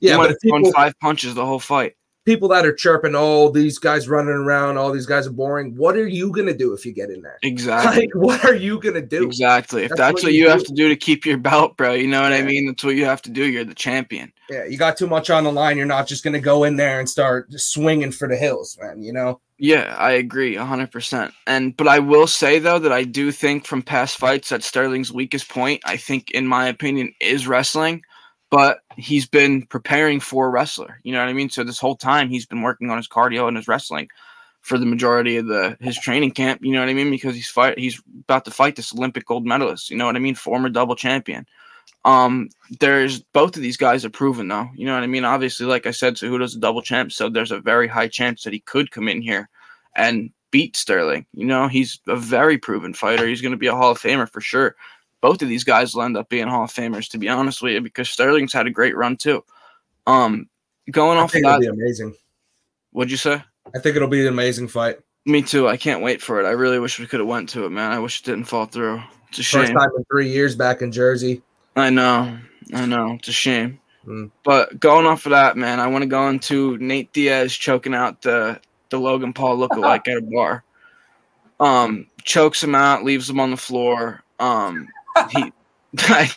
Yeah, 0.00 0.14
he 0.14 0.16
but 0.16 0.28
went 0.30 0.40
people, 0.42 0.72
five 0.72 0.98
punches 0.98 1.36
the 1.36 1.46
whole 1.46 1.60
fight. 1.60 1.94
People 2.24 2.48
that 2.48 2.64
are 2.64 2.72
chirping, 2.72 3.14
oh, 3.14 3.50
these 3.50 3.78
guys 3.78 4.08
running 4.08 4.34
around, 4.34 4.76
all 4.76 4.92
these 4.92 5.06
guys 5.06 5.26
are 5.26 5.32
boring. 5.32 5.76
What 5.76 5.96
are 5.96 6.06
you 6.06 6.30
gonna 6.32 6.54
do 6.54 6.72
if 6.72 6.84
you 6.86 6.92
get 6.92 7.10
in 7.10 7.22
there? 7.22 7.38
Exactly. 7.42 7.84
Like, 8.04 8.14
what 8.14 8.44
are 8.44 8.54
you 8.54 8.80
gonna 8.80 9.02
do? 9.02 9.24
Exactly. 9.24 9.84
If 9.84 9.90
That's 9.90 10.00
that's, 10.00 10.14
what 10.14 10.24
what 10.24 10.32
you 10.32 10.48
have 10.48 10.64
to 10.64 10.72
do 10.72 10.88
to 10.88 10.96
keep 10.96 11.24
your 11.24 11.38
belt, 11.38 11.76
bro, 11.76 11.92
you 11.92 12.08
know 12.08 12.22
what 12.22 12.32
I 12.32 12.42
mean? 12.42 12.66
That's 12.66 12.82
what 12.82 12.96
you 12.96 13.04
have 13.04 13.22
to 13.22 13.30
do. 13.30 13.44
You're 13.44 13.64
the 13.64 13.74
champion. 13.74 14.32
Yeah, 14.50 14.64
you 14.64 14.76
got 14.76 14.96
too 14.96 15.06
much 15.06 15.30
on 15.30 15.44
the 15.44 15.52
line. 15.52 15.76
You're 15.76 15.86
not 15.86 16.06
just 16.06 16.24
gonna 16.24 16.40
go 16.40 16.64
in 16.64 16.76
there 16.76 16.98
and 16.98 17.08
start 17.08 17.52
swinging 17.52 18.10
for 18.10 18.26
the 18.26 18.36
hills, 18.36 18.76
man. 18.80 19.02
You 19.02 19.12
know. 19.12 19.40
Yeah, 19.58 19.94
I 19.96 20.12
agree 20.12 20.56
100%. 20.56 21.32
And 21.46 21.76
but 21.76 21.86
I 21.86 22.00
will 22.00 22.26
say 22.26 22.58
though 22.58 22.80
that 22.80 22.92
I 22.92 23.04
do 23.04 23.30
think 23.30 23.66
from 23.66 23.82
past 23.82 24.18
fights 24.18 24.48
that 24.48 24.64
Sterling's 24.64 25.12
weakest 25.12 25.48
point, 25.48 25.80
I 25.84 25.96
think 25.96 26.30
in 26.32 26.46
my 26.46 26.66
opinion 26.66 27.14
is 27.20 27.46
wrestling, 27.46 28.02
but 28.54 28.82
he's 28.96 29.26
been 29.26 29.66
preparing 29.66 30.20
for 30.20 30.46
a 30.46 30.48
wrestler. 30.48 31.00
You 31.02 31.12
know 31.12 31.18
what 31.18 31.28
I 31.28 31.32
mean? 31.32 31.50
So 31.50 31.64
this 31.64 31.80
whole 31.80 31.96
time 31.96 32.28
he's 32.28 32.46
been 32.46 32.62
working 32.62 32.88
on 32.88 32.96
his 32.96 33.08
cardio 33.08 33.48
and 33.48 33.56
his 33.56 33.66
wrestling 33.66 34.08
for 34.60 34.78
the 34.78 34.86
majority 34.86 35.38
of 35.38 35.46
the 35.46 35.76
his 35.80 35.98
training 35.98 36.30
camp, 36.30 36.60
you 36.62 36.72
know 36.72 36.78
what 36.78 36.88
I 36.88 36.94
mean? 36.94 37.10
Because 37.10 37.34
he's 37.34 37.48
fight 37.48 37.76
he's 37.76 38.00
about 38.20 38.44
to 38.44 38.52
fight 38.52 38.76
this 38.76 38.94
Olympic 38.94 39.26
gold 39.26 39.44
medalist, 39.44 39.90
you 39.90 39.96
know 39.96 40.06
what 40.06 40.14
I 40.14 40.20
mean? 40.20 40.36
Former 40.36 40.68
double 40.68 40.94
champion. 40.94 41.46
Um, 42.04 42.48
there's 42.78 43.22
both 43.32 43.56
of 43.56 43.62
these 43.62 43.76
guys 43.76 44.04
are 44.04 44.10
proven 44.10 44.46
though. 44.46 44.68
You 44.76 44.86
know 44.86 44.94
what 44.94 45.02
I 45.02 45.08
mean? 45.08 45.24
Obviously, 45.24 45.66
like 45.66 45.86
I 45.86 45.90
said, 45.90 46.14
Cejudo's 46.14 46.54
a 46.54 46.60
double 46.60 46.80
champ, 46.80 47.10
so 47.10 47.28
there's 47.28 47.50
a 47.50 47.58
very 47.58 47.88
high 47.88 48.08
chance 48.08 48.44
that 48.44 48.52
he 48.52 48.60
could 48.60 48.92
come 48.92 49.08
in 49.08 49.20
here 49.20 49.48
and 49.96 50.30
beat 50.52 50.76
Sterling. 50.76 51.26
You 51.32 51.46
know, 51.46 51.66
he's 51.66 51.98
a 52.06 52.14
very 52.14 52.58
proven 52.58 52.94
fighter. 52.94 53.26
He's 53.26 53.42
going 53.42 53.50
to 53.50 53.58
be 53.58 53.66
a 53.66 53.74
Hall 53.74 53.90
of 53.90 54.00
Famer 54.00 54.30
for 54.30 54.40
sure. 54.40 54.76
Both 55.24 55.40
of 55.40 55.48
these 55.48 55.64
guys 55.64 55.94
will 55.94 56.02
end 56.02 56.18
up 56.18 56.28
being 56.28 56.48
Hall 56.48 56.64
of 56.64 56.70
Famers, 56.70 57.08
to 57.08 57.16
be 57.16 57.30
honest 57.30 57.62
with 57.62 57.72
you, 57.72 57.80
because 57.80 58.10
Sterling's 58.10 58.52
had 58.52 58.66
a 58.66 58.70
great 58.70 58.94
run 58.94 59.16
too. 59.16 59.42
Um, 60.06 60.50
going 60.90 61.16
I 61.16 61.22
off 61.22 61.28
of 61.28 61.32
think 61.32 61.46
it'll 61.46 61.60
that, 61.60 61.60
be 61.62 61.66
amazing. 61.68 62.14
what'd 62.92 63.10
you 63.10 63.16
say? 63.16 63.42
I 63.74 63.78
think 63.78 63.96
it'll 63.96 64.06
be 64.06 64.20
an 64.20 64.26
amazing 64.26 64.68
fight. 64.68 64.98
Me 65.24 65.40
too. 65.40 65.66
I 65.66 65.78
can't 65.78 66.02
wait 66.02 66.20
for 66.20 66.42
it. 66.42 66.46
I 66.46 66.50
really 66.50 66.78
wish 66.78 66.98
we 67.00 67.06
could 67.06 67.20
have 67.20 67.26
went 67.26 67.48
to 67.48 67.64
it, 67.64 67.70
man. 67.70 67.90
I 67.90 68.00
wish 68.00 68.20
it 68.20 68.26
didn't 68.26 68.44
fall 68.44 68.66
through. 68.66 69.02
It's 69.30 69.38
a 69.38 69.44
First 69.44 69.68
shame. 69.68 69.74
time 69.74 69.88
in 69.96 70.04
three 70.12 70.28
years 70.28 70.54
back 70.54 70.82
in 70.82 70.92
Jersey. 70.92 71.40
I 71.74 71.88
know. 71.88 72.36
I 72.74 72.84
know. 72.84 73.12
It's 73.14 73.28
a 73.28 73.32
shame. 73.32 73.80
Mm. 74.06 74.30
But 74.44 74.78
going 74.78 75.06
off 75.06 75.24
of 75.24 75.30
that, 75.30 75.56
man, 75.56 75.80
I 75.80 75.86
want 75.86 76.02
to 76.02 76.06
go 76.06 76.28
into 76.28 76.76
Nate 76.76 77.10
Diaz 77.14 77.54
choking 77.54 77.94
out 77.94 78.20
the 78.20 78.60
the 78.90 79.00
Logan 79.00 79.32
Paul 79.32 79.56
lookalike 79.56 80.06
at 80.06 80.18
a 80.18 80.20
bar. 80.20 80.64
Um, 81.60 82.08
chokes 82.24 82.62
him 82.62 82.74
out, 82.74 83.04
leaves 83.04 83.30
him 83.30 83.40
on 83.40 83.50
the 83.52 83.56
floor. 83.56 84.22
Um, 84.38 84.86
he 85.30 85.52
I, 85.98 86.30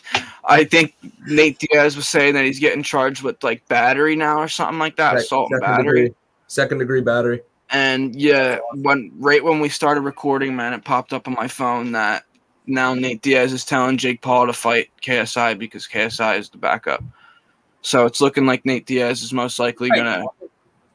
I 0.44 0.64
think 0.64 0.94
Nate 1.26 1.58
Diaz 1.58 1.96
was 1.96 2.08
saying 2.08 2.34
that 2.34 2.44
he's 2.44 2.60
getting 2.60 2.82
charged 2.82 3.22
with 3.22 3.42
like 3.42 3.66
battery 3.66 4.14
now 4.14 4.38
or 4.38 4.46
something 4.48 4.78
like 4.78 4.96
that, 4.96 5.14
Right, 5.14 5.22
assault 5.24 5.50
and 5.50 5.60
second 5.60 5.76
battery. 5.76 6.02
degree, 6.02 6.14
second 6.46 6.78
degree 6.78 7.00
battery. 7.00 7.42
And 7.70 8.14
yeah, 8.14 8.58
when 8.74 9.12
right 9.18 9.42
when 9.42 9.60
we 9.60 9.68
started 9.68 10.02
recording, 10.02 10.54
man, 10.54 10.72
it 10.74 10.84
popped 10.84 11.12
up 11.12 11.26
on 11.28 11.34
my 11.34 11.48
phone 11.48 11.92
that 11.92 12.24
now 12.66 12.94
Nate 12.94 13.20
Diaz 13.20 13.52
is 13.52 13.64
telling 13.64 13.96
Jake 13.96 14.22
Paul 14.22 14.46
to 14.46 14.52
fight 14.52 14.90
KSI 15.02 15.58
because 15.58 15.86
KSI 15.88 16.38
is 16.38 16.48
the 16.50 16.58
backup. 16.58 17.02
So 17.82 18.06
it's 18.06 18.20
looking 18.20 18.46
like 18.46 18.64
Nate 18.64 18.86
Diaz 18.86 19.22
is 19.22 19.32
most 19.32 19.58
likely 19.58 19.90
gonna. 19.90 20.24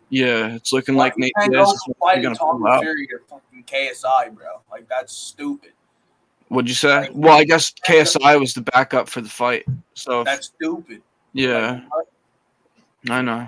Yeah, 0.10 0.56
it's 0.56 0.72
looking 0.72 0.96
like 0.96 1.18
Nate 1.18 1.34
Diaz 1.42 1.68
is 1.70 1.84
most 1.88 1.98
fight 2.00 2.06
likely 2.08 2.24
gonna 2.24 2.36
Tommy 2.36 2.60
pull 2.60 2.68
out. 2.68 2.82
Fury 2.82 3.08
to 3.08 3.20
fucking 3.30 3.64
KSI, 3.66 4.34
bro. 4.34 4.62
Like 4.72 4.88
that's 4.88 5.14
stupid. 5.14 5.74
What'd 6.54 6.70
you 6.70 6.76
say? 6.76 7.10
Well, 7.14 7.36
I 7.36 7.46
guess 7.46 7.74
KSI 7.88 8.40
was 8.40 8.54
the 8.54 8.62
backup 8.62 9.10
for 9.10 9.22
the 9.22 9.30
fight. 9.30 9.66
So 9.96 10.24
That's 10.24 10.48
stupid. 10.48 11.02
yeah, 11.34 11.82
I 13.10 13.22
know. 13.24 13.48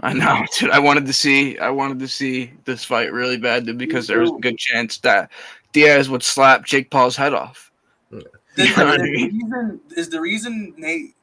I 0.00 0.12
know, 0.12 0.44
dude. 0.58 0.70
I 0.70 0.78
wanted 0.78 1.06
to 1.06 1.12
see 1.14 1.58
I 1.58 1.70
wanted 1.70 1.98
to 2.00 2.08
see 2.08 2.52
this 2.64 2.84
fight 2.84 3.10
really 3.12 3.38
bad 3.38 3.64
dude, 3.64 3.78
because 3.78 4.06
there 4.06 4.20
was 4.20 4.30
a 4.30 4.38
good 4.40 4.58
chance 4.58 4.98
that 4.98 5.30
Diaz 5.72 6.10
would 6.10 6.22
slap 6.22 6.64
Jake 6.66 6.90
Paul's 6.90 7.16
head 7.16 7.32
off. 7.32 7.70
The, 8.10 8.22
You 8.56 8.76
know 8.76 8.84
what 8.86 8.98
the 8.98 9.02
reason 9.10 9.80
is 9.96 10.08
the 10.10 10.20
reason 10.20 10.74
Nate 10.76 11.14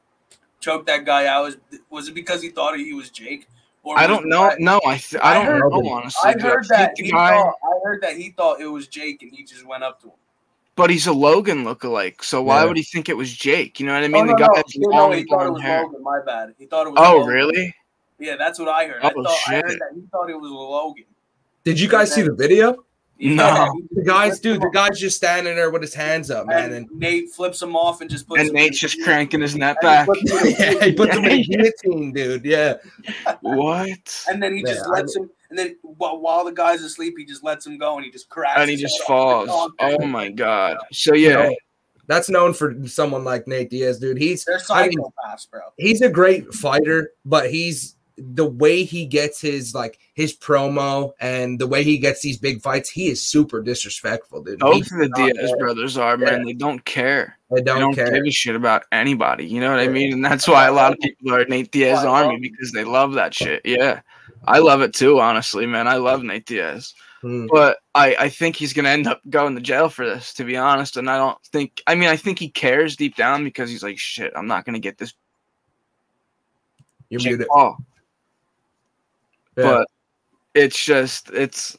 choked 0.58 0.86
that 0.88 1.04
guy 1.04 1.26
out 1.26 1.44
was 1.44 1.56
was 1.90 2.08
it 2.08 2.14
because 2.14 2.42
he 2.42 2.48
thought 2.48 2.76
he 2.76 2.92
was 2.92 3.08
Jake? 3.10 3.46
Or 3.84 3.96
I 3.98 4.06
don't 4.08 4.26
know. 4.28 4.48
that- 4.48 4.58
No, 4.60 4.80
I 4.84 4.96
th- 4.96 5.22
I 5.22 5.30
I 5.30 5.34
don't 5.34 5.46
heard- 5.46 5.70
know 5.72 5.88
honestly. 5.90 6.28
I 6.28 6.32
heard 6.40 6.64
think 6.66 6.68
that 6.68 6.96
the 6.96 7.04
he 7.04 7.10
guy, 7.12 7.36
thought 7.36 7.54
I 7.62 7.78
heard 7.84 8.02
that 8.02 8.16
he 8.16 8.30
thought 8.30 8.60
it 8.60 8.66
was 8.66 8.88
Jake 8.88 9.22
and 9.22 9.30
he 9.32 9.44
just 9.44 9.64
went 9.64 9.84
up 9.84 10.00
to 10.00 10.08
him. 10.08 10.12
But 10.80 10.88
he's 10.90 11.06
a 11.06 11.12
Logan 11.12 11.64
lookalike, 11.64 12.22
so 12.24 12.42
why 12.42 12.60
Yeah. 12.62 12.64
would 12.68 12.76
he 12.78 12.82
think 12.82 13.08
it 13.10 13.16
was 13.16 13.30
Jake? 13.32 13.78
You 13.78 13.86
know 13.86 13.92
what 13.92 14.02
I 14.04 14.08
mean? 14.08 14.22
oh, 14.22 14.24
no, 14.24 14.32
the 14.32 14.38
guy 14.38 14.46
no, 14.46 14.54
has 14.56 14.64
no, 14.76 14.88
long 14.90 15.12
he 15.12 15.24
thought 15.24 15.46
it 15.46 15.52
was 15.52 15.62
hair. 15.62 15.82
Logan. 15.84 16.02
My 16.02 16.20
bad. 16.24 16.54
He 16.58 16.64
thought 16.66 16.86
it 16.86 16.90
was. 16.90 16.98
Oh, 17.04 17.18
Logan. 17.18 17.34
really? 17.34 17.74
Yeah, 18.18 18.36
that's 18.36 18.58
what 18.58 18.68
I 18.68 18.86
heard. 18.86 19.02
I 19.02 19.12
Oh, 19.14 19.22
thought 19.22 19.38
I 19.48 19.54
heard 19.56 19.64
that 19.70 19.90
he 19.94 20.00
thought 20.10 20.30
it 20.30 20.40
was 20.40 20.50
Logan. 20.50 21.04
Did 21.64 21.78
you 21.78 21.88
guys 21.88 22.12
see 22.14 22.22
the 22.22 22.32
video? 22.34 22.84
No. 23.22 23.44
Yeah, 23.44 23.68
The 23.92 24.02
guys, 24.04 24.40
dude, 24.40 24.62
the 24.62 24.70
guy's 24.72 24.98
just 24.98 25.18
standing 25.18 25.54
there 25.54 25.70
with 25.70 25.82
his 25.82 25.92
hands 25.92 26.30
up, 26.30 26.46
man, 26.46 26.72
and 26.72 26.88
and 26.88 26.98
Nate 26.98 27.28
flips 27.30 27.60
him 27.60 27.76
off 27.76 28.00
and 28.00 28.08
just 28.08 28.26
puts. 28.26 28.40
And 28.40 28.48
him 28.48 28.54
Nate's 28.54 28.82
in- 28.82 28.88
just 28.88 29.02
cranking 29.04 29.42
his 29.42 29.54
net 29.54 29.76
and 29.82 29.90
he 29.90 29.96
back. 29.96 30.06
puts 30.06 30.30
him 30.30 30.38
in- 30.46 30.54
yeah, 30.80 30.84
he 30.86 30.92
puts 30.94 31.16
him 31.16 31.24
in 31.26 31.32
a 31.32 31.42
guillotine, 31.82 32.12
dude. 32.14 32.44
Yeah, 32.46 32.74
What? 33.42 34.24
And 34.30 34.42
then 34.42 34.56
he 34.56 34.62
just 34.62 34.76
Yeah, 34.86 34.86
I 34.86 35.00
lets 35.00 35.16
him. 35.16 35.30
And 35.50 35.58
then 35.58 35.76
while, 35.82 36.18
while 36.20 36.44
the 36.44 36.52
guy's 36.52 36.82
asleep, 36.82 37.14
he 37.18 37.24
just 37.24 37.42
lets 37.44 37.66
him 37.66 37.76
go, 37.76 37.96
and 37.96 38.04
he 38.04 38.10
just 38.10 38.28
cracks. 38.28 38.58
And 38.60 38.70
he 38.70 38.76
just 38.76 39.02
falls. 39.02 39.48
Oh 39.80 40.06
my 40.06 40.30
god. 40.30 40.78
So 40.92 41.14
yeah, 41.14 41.48
No, 41.48 41.56
that's 42.06 42.28
known 42.30 42.54
for 42.54 42.76
someone 42.86 43.24
like 43.24 43.46
Nate 43.48 43.70
Diaz, 43.70 43.98
dude. 43.98 44.18
He's 44.18 44.44
They're 44.44 44.60
I 44.70 44.88
mean, 44.88 44.98
bro. 45.50 45.60
he's 45.76 46.02
a 46.02 46.08
great 46.08 46.52
fighter, 46.54 47.10
but 47.24 47.50
he's 47.50 47.96
the 48.22 48.44
way 48.44 48.84
he 48.84 49.06
gets 49.06 49.40
his 49.40 49.74
like 49.74 49.98
his 50.12 50.36
promo 50.36 51.12
and 51.20 51.58
the 51.58 51.66
way 51.66 51.82
he 51.82 51.96
gets 51.96 52.20
these 52.20 52.36
big 52.36 52.60
fights. 52.60 52.90
He 52.90 53.08
is 53.08 53.22
super 53.22 53.62
disrespectful, 53.62 54.42
dude. 54.42 54.58
both 54.58 54.82
of 54.92 54.98
the 54.98 55.08
Diaz 55.16 55.36
there. 55.36 55.56
brothers 55.56 55.96
are 55.96 56.16
man. 56.18 56.44
They 56.44 56.52
don't 56.52 56.84
care. 56.84 57.38
They 57.50 57.56
They 57.60 57.62
don't, 57.64 57.80
don't 57.80 57.94
care. 57.94 58.10
give 58.12 58.24
a 58.26 58.30
shit 58.30 58.54
about 58.54 58.84
anybody. 58.92 59.46
You 59.46 59.60
know 59.60 59.70
what 59.70 59.80
I 59.80 59.88
mean? 59.88 60.12
And 60.12 60.24
that's 60.24 60.46
why 60.46 60.66
a 60.66 60.72
lot 60.72 60.92
of 60.92 60.98
people 61.00 61.34
are 61.34 61.44
Nate 61.46 61.70
Diaz 61.72 62.04
army 62.04 62.38
because 62.38 62.72
they 62.72 62.84
love 62.84 63.14
that 63.14 63.32
shit. 63.34 63.62
Yeah. 63.64 64.00
I 64.46 64.58
love 64.58 64.80
it 64.80 64.94
too, 64.94 65.20
honestly, 65.20 65.66
man. 65.66 65.86
I 65.86 65.96
love 65.96 66.22
Nate 66.22 66.46
Diaz. 66.46 66.94
Hmm. 67.20 67.46
But 67.52 67.78
I, 67.94 68.14
I 68.18 68.28
think 68.28 68.56
he's 68.56 68.72
gonna 68.72 68.88
end 68.88 69.06
up 69.06 69.20
going 69.28 69.54
to 69.54 69.60
jail 69.60 69.88
for 69.88 70.06
this, 70.06 70.32
to 70.34 70.44
be 70.44 70.56
honest. 70.56 70.96
And 70.96 71.10
I 71.10 71.18
don't 71.18 71.38
think 71.46 71.82
I 71.86 71.94
mean 71.94 72.08
I 72.08 72.16
think 72.16 72.38
he 72.38 72.48
cares 72.48 72.96
deep 72.96 73.16
down 73.16 73.44
because 73.44 73.68
he's 73.68 73.82
like, 73.82 73.98
shit, 73.98 74.32
I'm 74.34 74.46
not 74.46 74.64
gonna 74.64 74.78
get 74.78 74.96
this 74.96 75.12
You're 77.10 77.20
Jake 77.20 77.32
muted. 77.32 77.48
Paul. 77.48 77.76
Yeah. 79.56 79.64
But 79.64 79.88
it's 80.54 80.82
just 80.82 81.30
it's 81.30 81.76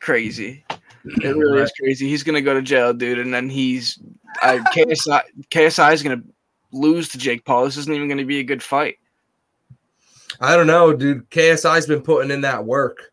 crazy. 0.00 0.64
It 1.04 1.36
really 1.36 1.62
is 1.62 1.72
crazy. 1.80 2.08
He's 2.08 2.22
gonna 2.22 2.40
go 2.40 2.54
to 2.54 2.62
jail, 2.62 2.92
dude, 2.92 3.18
and 3.18 3.34
then 3.34 3.48
he's 3.48 3.98
I, 4.42 4.58
KSI 4.58 5.22
KSI 5.50 5.94
is 5.94 6.02
gonna 6.02 6.22
lose 6.70 7.08
to 7.08 7.18
Jake 7.18 7.44
Paul. 7.44 7.64
This 7.64 7.76
isn't 7.76 7.92
even 7.92 8.08
gonna 8.08 8.24
be 8.24 8.38
a 8.38 8.44
good 8.44 8.62
fight. 8.62 8.98
I 10.40 10.56
don't 10.56 10.66
know, 10.66 10.92
dude. 10.92 11.28
KSI's 11.30 11.86
been 11.86 12.02
putting 12.02 12.30
in 12.30 12.40
that 12.42 12.64
work 12.64 13.12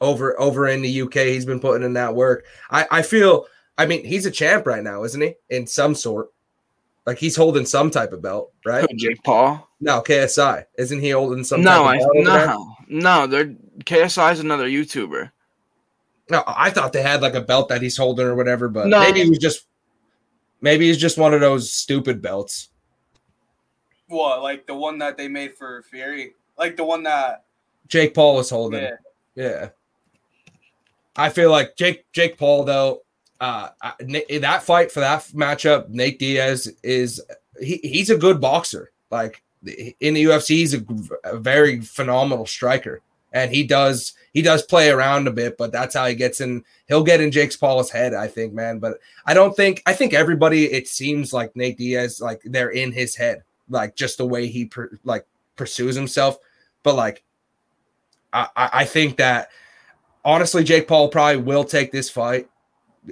over 0.00 0.38
over 0.40 0.68
in 0.68 0.82
the 0.82 1.02
UK. 1.02 1.14
He's 1.14 1.46
been 1.46 1.60
putting 1.60 1.84
in 1.84 1.94
that 1.94 2.14
work. 2.14 2.44
I 2.70 2.86
I 2.90 3.02
feel. 3.02 3.46
I 3.78 3.86
mean, 3.86 4.04
he's 4.04 4.24
a 4.26 4.30
champ 4.30 4.66
right 4.66 4.82
now, 4.82 5.04
isn't 5.04 5.20
he? 5.20 5.34
In 5.50 5.66
some 5.66 5.94
sort, 5.94 6.28
like 7.06 7.18
he's 7.18 7.36
holding 7.36 7.66
some 7.66 7.90
type 7.90 8.12
of 8.12 8.22
belt, 8.22 8.52
right? 8.64 8.86
Jake 8.96 9.22
Paul? 9.22 9.68
No, 9.80 10.00
KSI 10.00 10.64
isn't 10.78 11.00
he 11.00 11.10
holding 11.10 11.44
some? 11.44 11.60
no, 11.62 11.84
I 11.84 11.98
belt 11.98 12.10
over 12.16 12.30
there? 12.30 12.46
no 12.46 12.76
no. 12.88 13.26
They're 13.26 13.54
KSI 13.80 14.32
is 14.32 14.40
another 14.40 14.66
YouTuber. 14.68 15.30
No, 16.30 16.42
I 16.46 16.70
thought 16.70 16.92
they 16.92 17.02
had 17.02 17.20
like 17.22 17.34
a 17.34 17.40
belt 17.42 17.68
that 17.68 17.82
he's 17.82 17.96
holding 17.96 18.26
or 18.26 18.34
whatever, 18.34 18.68
but 18.68 18.86
No. 18.88 18.98
maybe 19.00 19.22
he 19.22 19.28
was 19.28 19.38
just 19.38 19.66
maybe 20.62 20.86
he's 20.86 20.96
just 20.98 21.18
one 21.18 21.34
of 21.34 21.40
those 21.40 21.70
stupid 21.72 22.22
belts. 22.22 22.70
What, 24.08 24.42
like 24.42 24.66
the 24.66 24.74
one 24.74 24.98
that 24.98 25.16
they 25.16 25.28
made 25.28 25.54
for 25.54 25.82
Fury? 25.82 26.34
Like 26.58 26.76
the 26.76 26.84
one 26.84 27.02
that, 27.04 27.44
Jake 27.88 28.14
Paul 28.14 28.36
was 28.36 28.50
holding. 28.50 28.82
yeah. 28.82 28.96
Yeah. 29.34 29.68
I 31.16 31.30
feel 31.30 31.50
like 31.50 31.76
Jake 31.76 32.10
Jake 32.12 32.36
Paul 32.36 32.64
though, 32.64 33.02
uh, 33.40 33.68
that 34.40 34.62
fight 34.62 34.90
for 34.90 35.00
that 35.00 35.24
matchup, 35.34 35.88
Nate 35.88 36.18
Diaz 36.18 36.72
is 36.82 37.20
he, 37.60 37.80
he's 37.82 38.10
a 38.10 38.16
good 38.16 38.40
boxer. 38.40 38.90
Like 39.10 39.42
in 40.00 40.14
the 40.14 40.24
UFC, 40.24 40.48
he's 40.48 40.74
a, 40.74 40.84
a 41.24 41.38
very 41.38 41.80
phenomenal 41.80 42.46
striker, 42.46 43.00
and 43.32 43.50
he 43.50 43.64
does 43.64 44.14
he 44.32 44.42
does 44.42 44.62
play 44.62 44.90
around 44.90 45.26
a 45.26 45.32
bit, 45.32 45.56
but 45.56 45.72
that's 45.72 45.94
how 45.94 46.06
he 46.06 46.14
gets 46.14 46.40
in. 46.40 46.64
He'll 46.88 47.04
get 47.04 47.20
in 47.20 47.30
Jake 47.30 47.58
Paul's 47.58 47.90
head, 47.90 48.12
I 48.12 48.28
think, 48.28 48.52
man. 48.52 48.78
But 48.78 48.98
I 49.24 49.34
don't 49.34 49.56
think 49.56 49.82
I 49.86 49.94
think 49.94 50.12
everybody. 50.12 50.66
It 50.66 50.88
seems 50.88 51.32
like 51.32 51.56
Nate 51.56 51.78
Diaz, 51.78 52.20
like 52.20 52.42
they're 52.44 52.70
in 52.70 52.92
his 52.92 53.16
head, 53.16 53.42
like 53.68 53.96
just 53.96 54.18
the 54.18 54.26
way 54.26 54.46
he 54.46 54.66
per, 54.66 54.90
like 55.04 55.26
pursues 55.56 55.94
himself. 55.96 56.38
But 56.82 56.94
like, 56.94 57.22
I 58.32 58.48
I 58.56 58.70
I 58.72 58.84
think 58.84 59.16
that 59.18 59.50
honestly, 60.24 60.64
Jake 60.64 60.88
Paul 60.88 61.08
probably 61.08 61.38
will 61.42 61.64
take 61.64 61.92
this 61.92 62.10
fight. 62.10 62.48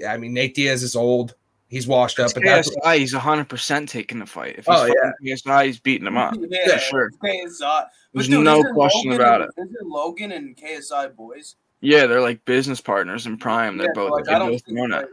I 0.07 0.17
mean, 0.17 0.35
Nate 0.35 0.55
Diaz 0.55 0.83
is 0.83 0.97
old. 0.97 1.35
He's 1.69 1.87
washed 1.89 2.21
up. 2.21 2.27
It's 2.27 2.35
But 2.35 2.45
that's, 2.45 2.71
KSI, 2.77 2.99
he's 2.99 3.13
hundred 3.15 3.49
percent 3.49 3.89
taking 3.89 4.19
the 4.21 4.27
fight. 4.27 4.51
If 4.59 4.67
he's 4.67 4.75
Oh, 4.77 4.87
fighting 4.87 5.13
KSI, 5.25 5.67
he's 5.67 5.81
beating 5.81 6.07
him 6.07 6.17
up. 6.17 6.35
Yeah, 6.49 6.75
for 6.75 6.79
sure. 6.81 7.11
KSI. 7.23 7.87
There's 8.13 8.29
dude, 8.29 8.45
no 8.45 8.63
question 8.75 9.11
Logan 9.11 9.21
about 9.21 9.41
and- 9.43 9.71
Isn't 9.71 9.89
Logan 9.89 10.33
and 10.33 10.57
KSI 10.57 11.17
boys? 11.17 11.57
Yeah, 11.81 12.07
they're 12.07 12.21
like 12.21 12.45
business 12.45 12.81
partners 12.81 13.27
in 13.27 13.37
Prime. 13.39 13.77
They're 13.77 13.89
Yeah, 13.89 13.93
both 13.95 14.11
like, 14.13 14.25
they 14.25 14.33
I 14.35 14.39
don't 14.39 14.53
both 14.53 14.63
think, 14.65 14.79
it. 14.79 15.09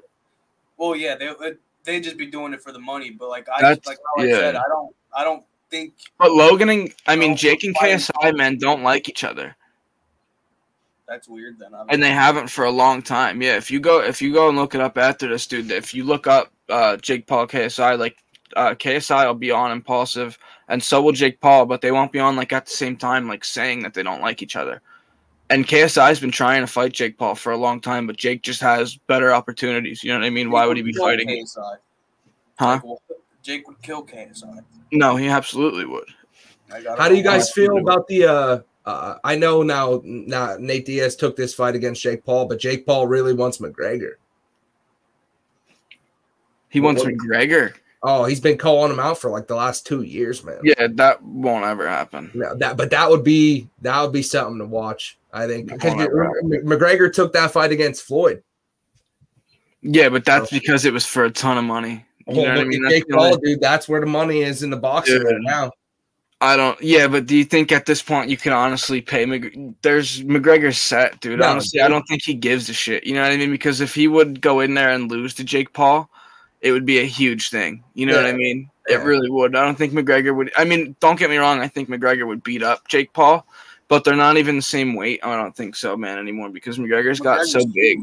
Well, 0.78 0.96
yeah, 0.96 1.16
they 1.16 1.34
they 1.84 2.00
just 2.00 2.18
be 2.18 2.28
doing 2.28 2.54
it 2.54 2.62
for 2.62 2.72
the 2.72 2.80
money, 2.80 3.10
but 3.10 3.30
like 3.30 3.48
I 3.50 3.62
That's- 3.62 3.88
like 3.88 3.98
how 4.16 4.24
yeah. 4.24 4.36
I 4.36 4.40
said, 4.40 4.56
I 4.56 4.64
don't 4.68 4.96
I 5.16 5.24
don't 5.24 5.44
think 5.70 5.94
But 6.18 6.32
Logan 6.32 6.70
and 6.70 6.94
I 7.08 7.16
mean 7.16 7.36
Jake 7.36 7.64
and 7.64 7.76
KSI 7.76 8.36
men 8.36 8.58
don't 8.58 8.84
like 8.84 9.10
each 9.10 9.24
other. 9.24 9.56
that's 11.08 11.28
weird. 11.28 11.60
Then 11.60 11.74
I 11.74 11.80
don't 11.80 11.94
and 11.94 12.04
they 12.04 12.12
haven't 12.12 12.50
for 12.50 12.66
a 12.66 12.72
long 12.72 13.02
time. 13.02 13.42
Yeah, 13.42 13.58
if 13.58 13.72
you 13.72 13.80
go 13.80 14.02
if 14.02 14.22
you 14.22 14.34
go 14.34 14.50
and 14.50 14.58
look 14.58 14.76
it 14.76 14.82
up 14.82 14.98
after 14.98 15.28
this, 15.28 15.48
dude, 15.48 15.72
if 15.72 15.94
you 15.94 16.04
look 16.04 16.28
up 16.28 16.52
uh, 16.70 16.98
Jake 16.98 17.28
Paul 17.28 17.48
KSI, 17.48 17.98
like 17.98 18.18
uh, 18.56 18.76
KSI 18.76 19.26
will 19.26 19.34
be 19.34 19.52
on 19.52 19.72
Impaulsive, 19.72 20.38
and 20.68 20.82
so 20.82 21.02
will 21.02 21.12
Jake 21.12 21.40
Paul, 21.40 21.66
but 21.66 21.82
they 21.82 21.92
won't 21.92 22.12
be 22.12 22.20
on 22.20 22.36
like 22.36 22.54
at 22.54 22.66
the 22.66 22.72
same 22.72 22.98
time, 22.98 23.28
like 23.28 23.44
saying 23.44 23.84
that 23.84 23.94
they 23.94 24.04
don't 24.04 24.22
like 24.22 24.42
each 24.42 24.56
other. 24.56 24.82
And 25.50 25.68
KSI's 25.68 26.22
been 26.22 26.32
trying 26.32 26.62
to 26.62 26.68
fight 26.68 26.94
Jake 26.94 27.18
Paul 27.18 27.36
for 27.36 27.52
a 27.52 27.58
long 27.58 27.82
time, 27.82 28.08
but 28.08 28.16
Jake 28.16 28.42
just 28.42 28.62
has 28.62 28.96
better 29.08 29.34
opportunities. 29.34 30.02
You 30.02 30.14
know 30.14 30.20
what 30.20 30.26
I 30.26 30.30
mean? 30.30 30.50
Why 30.50 30.66
would 30.66 30.78
he 30.78 30.84
be 30.84 30.94
fighting? 30.94 31.28
KSI. 31.28 31.76
Huh? 32.58 32.80
Jake, 33.42 33.68
will- 33.68 33.76
Jake 33.76 33.82
would 33.82 33.82
kill 33.82 34.06
KSI. 34.06 34.64
No, 34.92 35.16
he 35.16 35.28
absolutely 35.28 35.86
would. 35.86 36.08
How 36.98 37.10
do 37.10 37.16
you 37.16 37.24
guys 37.24 37.52
feel 37.52 37.78
about 37.78 38.08
the? 38.08 38.26
uh 38.26 38.60
uh, 38.86 39.16
I 39.24 39.36
know 39.36 39.62
now, 39.62 40.02
now 40.04 40.58
Nate 40.60 40.86
Diaz 40.86 41.16
took 41.16 41.36
this 41.36 41.54
fight 41.54 41.76
against 41.76 42.02
Jake 42.02 42.26
Paul, 42.26 42.48
but 42.48 42.60
Jake 42.60 42.86
Paul 42.86 43.06
really 43.06 43.34
wants 43.34 43.60
McGregor. 43.60 44.14
He 46.70 46.80
wants 46.80 47.04
Well, 47.04 47.12
McGregor. 47.12 47.74
Oh, 48.04 48.26
he's 48.26 48.40
been 48.40 48.58
calling 48.58 48.92
him 48.92 49.00
out 49.00 49.20
for 49.20 49.30
like 49.30 49.48
the 49.48 49.56
last 49.56 49.86
two 49.86 50.02
years, 50.02 50.44
man. 50.44 50.58
Yeah, 50.64 50.88
that 50.94 51.22
won't 51.22 51.66
ever 51.66 51.88
happen. 51.88 52.32
No, 52.34 52.56
that 52.56 52.76
but 52.76 52.90
that 52.90 53.08
would 53.08 53.24
be 53.24 53.70
that 53.82 54.02
would 54.02 54.12
be 54.12 54.24
something 54.24 54.58
to 54.58 54.66
watch. 54.66 55.20
I 55.32 55.46
think 55.46 55.68
because 55.68 55.94
McGregor 55.94 57.14
took 57.14 57.34
that 57.34 57.52
fight 57.52 57.72
against 57.72 58.04
Floyd. 58.04 58.42
Yeah, 59.84 60.10
but 60.10 60.26
that's 60.26 60.50
because 60.50 60.86
it 60.86 60.94
was 60.94 61.06
for 61.06 61.26
a 61.26 61.30
ton 61.32 61.60
of 61.60 61.64
money. 61.64 62.06
You 62.36 62.42
Well, 62.42 62.60
I 62.60 62.64
mean? 62.64 62.86
at 62.86 62.92
Jake 62.92 63.10
Paul, 63.10 63.38
dude. 63.38 63.62
That's 63.62 63.88
where 63.90 64.00
the 64.00 64.06
money 64.08 64.42
is 64.42 64.64
in 64.64 64.70
the 64.70 64.78
boxing 64.78 65.16
Dude. 65.20 65.26
right 65.26 65.36
now. 65.42 65.72
I 66.44 66.58
don't. 66.58 66.82
Yeah, 66.82 67.08
but 67.08 67.28
do 67.28 67.36
you 67.36 67.44
think 67.46 67.72
at 67.72 67.86
this 67.86 68.02
point 68.02 68.30
you 68.32 68.38
can 68.38 68.52
honestly 68.52 69.00
pay 69.00 69.26
Mc? 69.28 69.54
There's 69.84 70.24
McGregor's 70.24 70.80
set, 70.80 71.20
dude. 71.22 71.40
No, 71.40 71.48
honestly, 71.48 71.82
I 71.82 71.88
don't 71.88 72.04
think 72.08 72.24
he 72.24 72.34
gives 72.34 72.68
a 72.68 72.74
shit. 72.74 73.04
You 73.04 73.14
know 73.14 73.22
what 73.22 73.32
I 73.32 73.38
mean? 73.38 73.52
Because 73.52 73.80
if 73.80 73.94
he 73.94 74.08
would 74.08 74.42
go 74.42 74.60
in 74.60 74.74
there 74.74 74.90
and 74.90 75.10
lose 75.12 75.36
to 75.36 75.44
Jake 75.44 75.72
Paul, 75.74 76.10
it 76.62 76.72
would 76.72 76.86
be 76.86 76.98
a 77.00 77.04
huge 77.06 77.50
thing. 77.52 77.84
You 77.94 78.08
know 78.08 78.16
what 78.16 78.26
I 78.26 78.30
Yeah. 78.30 78.36
mean? 78.38 78.70
Yeah. 78.90 78.96
It 79.00 79.04
really 79.04 79.30
would. 79.30 79.56
I 79.56 79.64
don't 79.64 79.78
think 79.78 79.94
McGregor 79.94 80.36
would. 80.36 80.52
I 80.58 80.64
mean, 80.66 80.96
don't 81.00 81.20
get 81.20 81.30
me 81.30 81.38
wrong. 81.38 81.60
I 81.60 81.68
think 81.68 81.90
McGregor 81.90 82.26
would 82.26 82.42
beat 82.44 82.64
up 82.64 82.88
Jake 82.88 83.14
Paul, 83.14 83.46
but 83.88 84.04
they're 84.04 84.16
not 84.16 84.38
even 84.38 84.56
the 84.56 84.62
same 84.64 84.96
weight. 84.96 85.20
I 85.22 85.36
don't 85.36 85.56
think 85.56 85.76
so, 85.76 85.96
man, 85.96 86.18
anymore 86.18 86.50
because 86.50 86.80
McGregor's 86.80 87.20
got 87.20 87.46
so 87.46 87.64
big. 87.68 88.00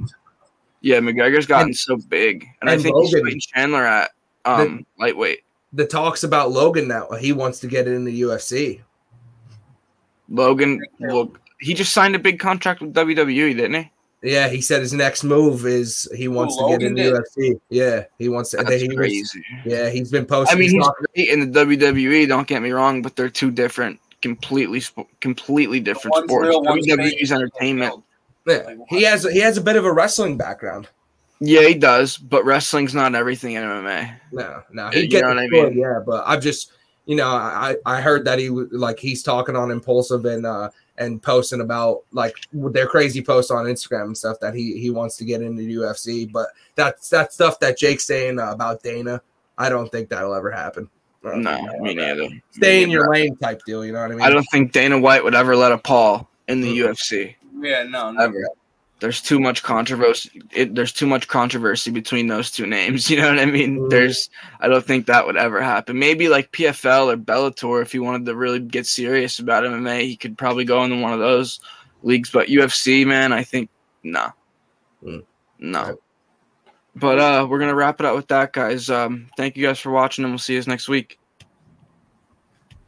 Yeah, 0.80 1.00
McGregor's 1.00 1.46
gotten 1.46 1.74
so 1.74 1.96
big, 1.96 2.46
and, 2.60 2.70
I 2.70 2.74
and 2.74 2.82
think 2.82 2.94
he's 3.00 3.12
Logan- 3.12 3.24
fighting 3.26 3.40
Chandler 3.52 3.84
at 3.84 4.12
um 4.48 4.86
lightweight. 4.98 5.40
The 5.72 5.86
talks 5.86 6.24
about 6.24 6.50
Logan 6.50 6.88
now. 6.88 7.10
He 7.12 7.32
wants 7.32 7.60
to 7.60 7.66
get 7.66 7.86
in 7.86 8.04
the 8.04 8.22
UFC. 8.22 8.80
Logan, 10.28 10.82
look, 11.00 11.40
he 11.60 11.74
just 11.74 11.92
signed 11.92 12.14
a 12.14 12.18
big 12.18 12.38
contract 12.38 12.80
with 12.80 12.94
WWE, 12.94 13.56
didn't 13.56 13.74
he? 13.84 13.90
Yeah, 14.22 14.48
he 14.48 14.60
said 14.60 14.80
his 14.80 14.92
next 14.92 15.22
move 15.22 15.64
is 15.64 16.08
he 16.16 16.26
wants 16.26 16.56
to 16.56 16.68
get 16.70 16.82
in 16.82 16.94
the 16.94 17.02
did? 17.02 17.14
UFC. 17.14 17.60
Yeah, 17.70 18.04
he 18.18 18.28
wants 18.28 18.50
to. 18.50 18.58
That's 18.58 18.82
he 18.82 18.88
was- 18.88 19.36
yeah, 19.64 19.88
he's 19.90 20.10
been 20.10 20.24
I 20.24 20.26
posting. 20.26 20.58
mean, 20.58 20.70
he's 20.70 20.88
great 21.14 21.28
in 21.28 21.50
the 21.52 21.60
WWE. 21.64 22.26
Don't 22.26 22.46
get 22.48 22.60
me 22.60 22.72
wrong, 22.72 23.00
but 23.00 23.14
they're 23.14 23.30
two 23.30 23.50
different, 23.52 24.00
completely, 24.20 24.82
completely 25.20 25.78
different 25.80 26.16
sports. 26.24 26.48
real, 26.48 26.62
one's 26.62 26.86
WWE 26.86 26.96
fake. 27.10 27.22
is 27.22 27.30
entertainment. 27.32 28.02
yeah, 28.46 28.74
he 28.88 29.02
has 29.04 29.22
he 29.22 29.38
has 29.38 29.56
a 29.56 29.60
bit 29.62 29.76
of 29.76 29.84
a 29.84 29.92
wrestling 29.92 30.36
background. 30.36 30.88
Yeah, 31.40 31.62
he 31.68 31.74
does, 31.74 32.16
but 32.16 32.44
wrestling's 32.44 32.94
not 32.94 33.14
everything 33.14 33.54
in 33.54 33.62
MMA. 33.62 34.12
No, 34.32 34.62
no, 34.72 34.84
Yeah, 34.86 34.90
he 34.92 35.00
you 35.02 35.08
gets 35.08 35.22
know 35.22 35.28
what 35.28 35.38
I 35.38 35.44
it 35.44 35.50
good. 35.50 35.74
Yeah, 35.74 36.00
but 36.04 36.24
I've 36.26 36.42
just 36.42 36.72
you 37.06 37.16
know 37.16 37.28
I 37.28 37.76
I 37.86 38.00
heard 38.00 38.24
that 38.24 38.38
he 38.38 38.48
like 38.50 38.98
he's 38.98 39.22
talking 39.22 39.54
on 39.56 39.70
Impaulsive 39.70 40.24
and 40.24 40.44
uh 40.44 40.70
and 40.98 41.22
posting 41.22 41.60
about 41.60 42.00
like 42.12 42.34
their 42.52 42.86
crazy 42.88 43.22
posts 43.22 43.50
on 43.52 43.66
Instagram 43.66 44.06
and 44.06 44.18
stuff 44.18 44.38
that 44.40 44.52
he 44.54 44.78
he 44.80 44.90
wants 44.90 45.16
to 45.18 45.24
get 45.24 45.40
into 45.42 45.62
UFC. 45.62 46.30
But 46.30 46.48
that's 46.74 47.08
that 47.10 47.32
stuff 47.32 47.60
that 47.60 47.78
Jake's 47.78 48.04
saying 48.04 48.40
uh, 48.40 48.50
about 48.52 48.82
Dana. 48.82 49.22
I 49.56 49.68
don't 49.68 49.90
think 49.92 50.08
that'll 50.08 50.34
ever 50.34 50.50
happen. 50.50 50.88
I 51.24 51.30
don't 51.30 51.42
No, 51.42 51.50
think 51.54 51.66
that'll 51.68 51.80
me 51.84 51.94
neither. 51.94 52.22
happen. 52.24 52.42
Stay 52.50 52.82
in 52.82 52.88
Me 52.88 52.94
your 52.94 53.12
lane 53.12 53.36
type 53.36 53.60
deal. 53.64 53.84
You 53.84 53.92
know 53.92 54.00
what 54.02 54.10
I 54.10 54.14
mean? 54.14 54.22
I 54.22 54.30
don't 54.30 54.46
think 54.50 54.72
Dana 54.72 54.98
White 54.98 55.22
would 55.22 55.34
ever 55.36 55.54
let 55.56 55.70
a 55.72 55.78
Paul 55.78 56.28
in 56.48 56.60
the 56.60 56.68
Mm. 56.68 56.88
UFC. 56.90 57.34
Yeah, 57.60 57.84
no, 57.84 58.10
no. 58.12 58.24
Ever. 58.24 58.48
There's 59.00 59.22
too 59.22 59.38
much 59.38 59.62
controversy. 59.62 60.42
It, 60.52 60.74
there's 60.74 60.92
too 60.92 61.06
much 61.06 61.28
controversy 61.28 61.90
between 61.92 62.26
those 62.26 62.50
two 62.50 62.66
names. 62.66 63.08
You 63.10 63.18
know 63.18 63.28
what 63.28 63.38
I 63.38 63.44
mean? 63.46 63.78
Mhm. 63.78 63.90
There's. 63.90 64.28
I 64.60 64.66
don't 64.68 64.84
think 64.84 65.06
that 65.06 65.24
would 65.26 65.36
ever 65.36 65.62
happen. 65.62 65.98
Maybe 65.98 66.28
like 66.28 66.50
PFL 66.52 67.12
or 67.12 67.16
Bellator, 67.16 67.80
if 67.82 67.92
he 67.92 68.00
wanted 68.00 68.26
to 68.26 68.34
really 68.34 68.58
get 68.58 68.86
serious 68.86 69.38
about 69.38 69.64
MMA, 69.64 70.00
he 70.02 70.16
could 70.16 70.36
probably 70.36 70.64
go 70.64 70.82
into 70.82 70.96
one 71.00 71.12
of 71.12 71.20
those 71.20 71.60
leagues. 72.02 72.30
But 72.30 72.48
UFC, 72.48 73.06
man, 73.06 73.32
I 73.32 73.44
think 73.44 73.70
nah, 74.02 74.30
Mm. 75.04 75.24
no. 75.60 75.82
Right. 75.82 75.94
But 76.96 77.18
uh, 77.20 77.46
we're 77.48 77.60
gonna 77.60 77.74
wrap 77.76 78.00
it 78.00 78.06
up 78.06 78.16
with 78.16 78.26
that, 78.28 78.52
guys. 78.52 78.90
Um, 78.90 79.28
thank 79.36 79.56
you 79.56 79.64
guys 79.64 79.78
for 79.78 79.90
watching, 79.92 80.24
and 80.24 80.32
we'll 80.32 80.38
see 80.38 80.54
you 80.54 80.62
next 80.66 80.88
week. 80.88 81.18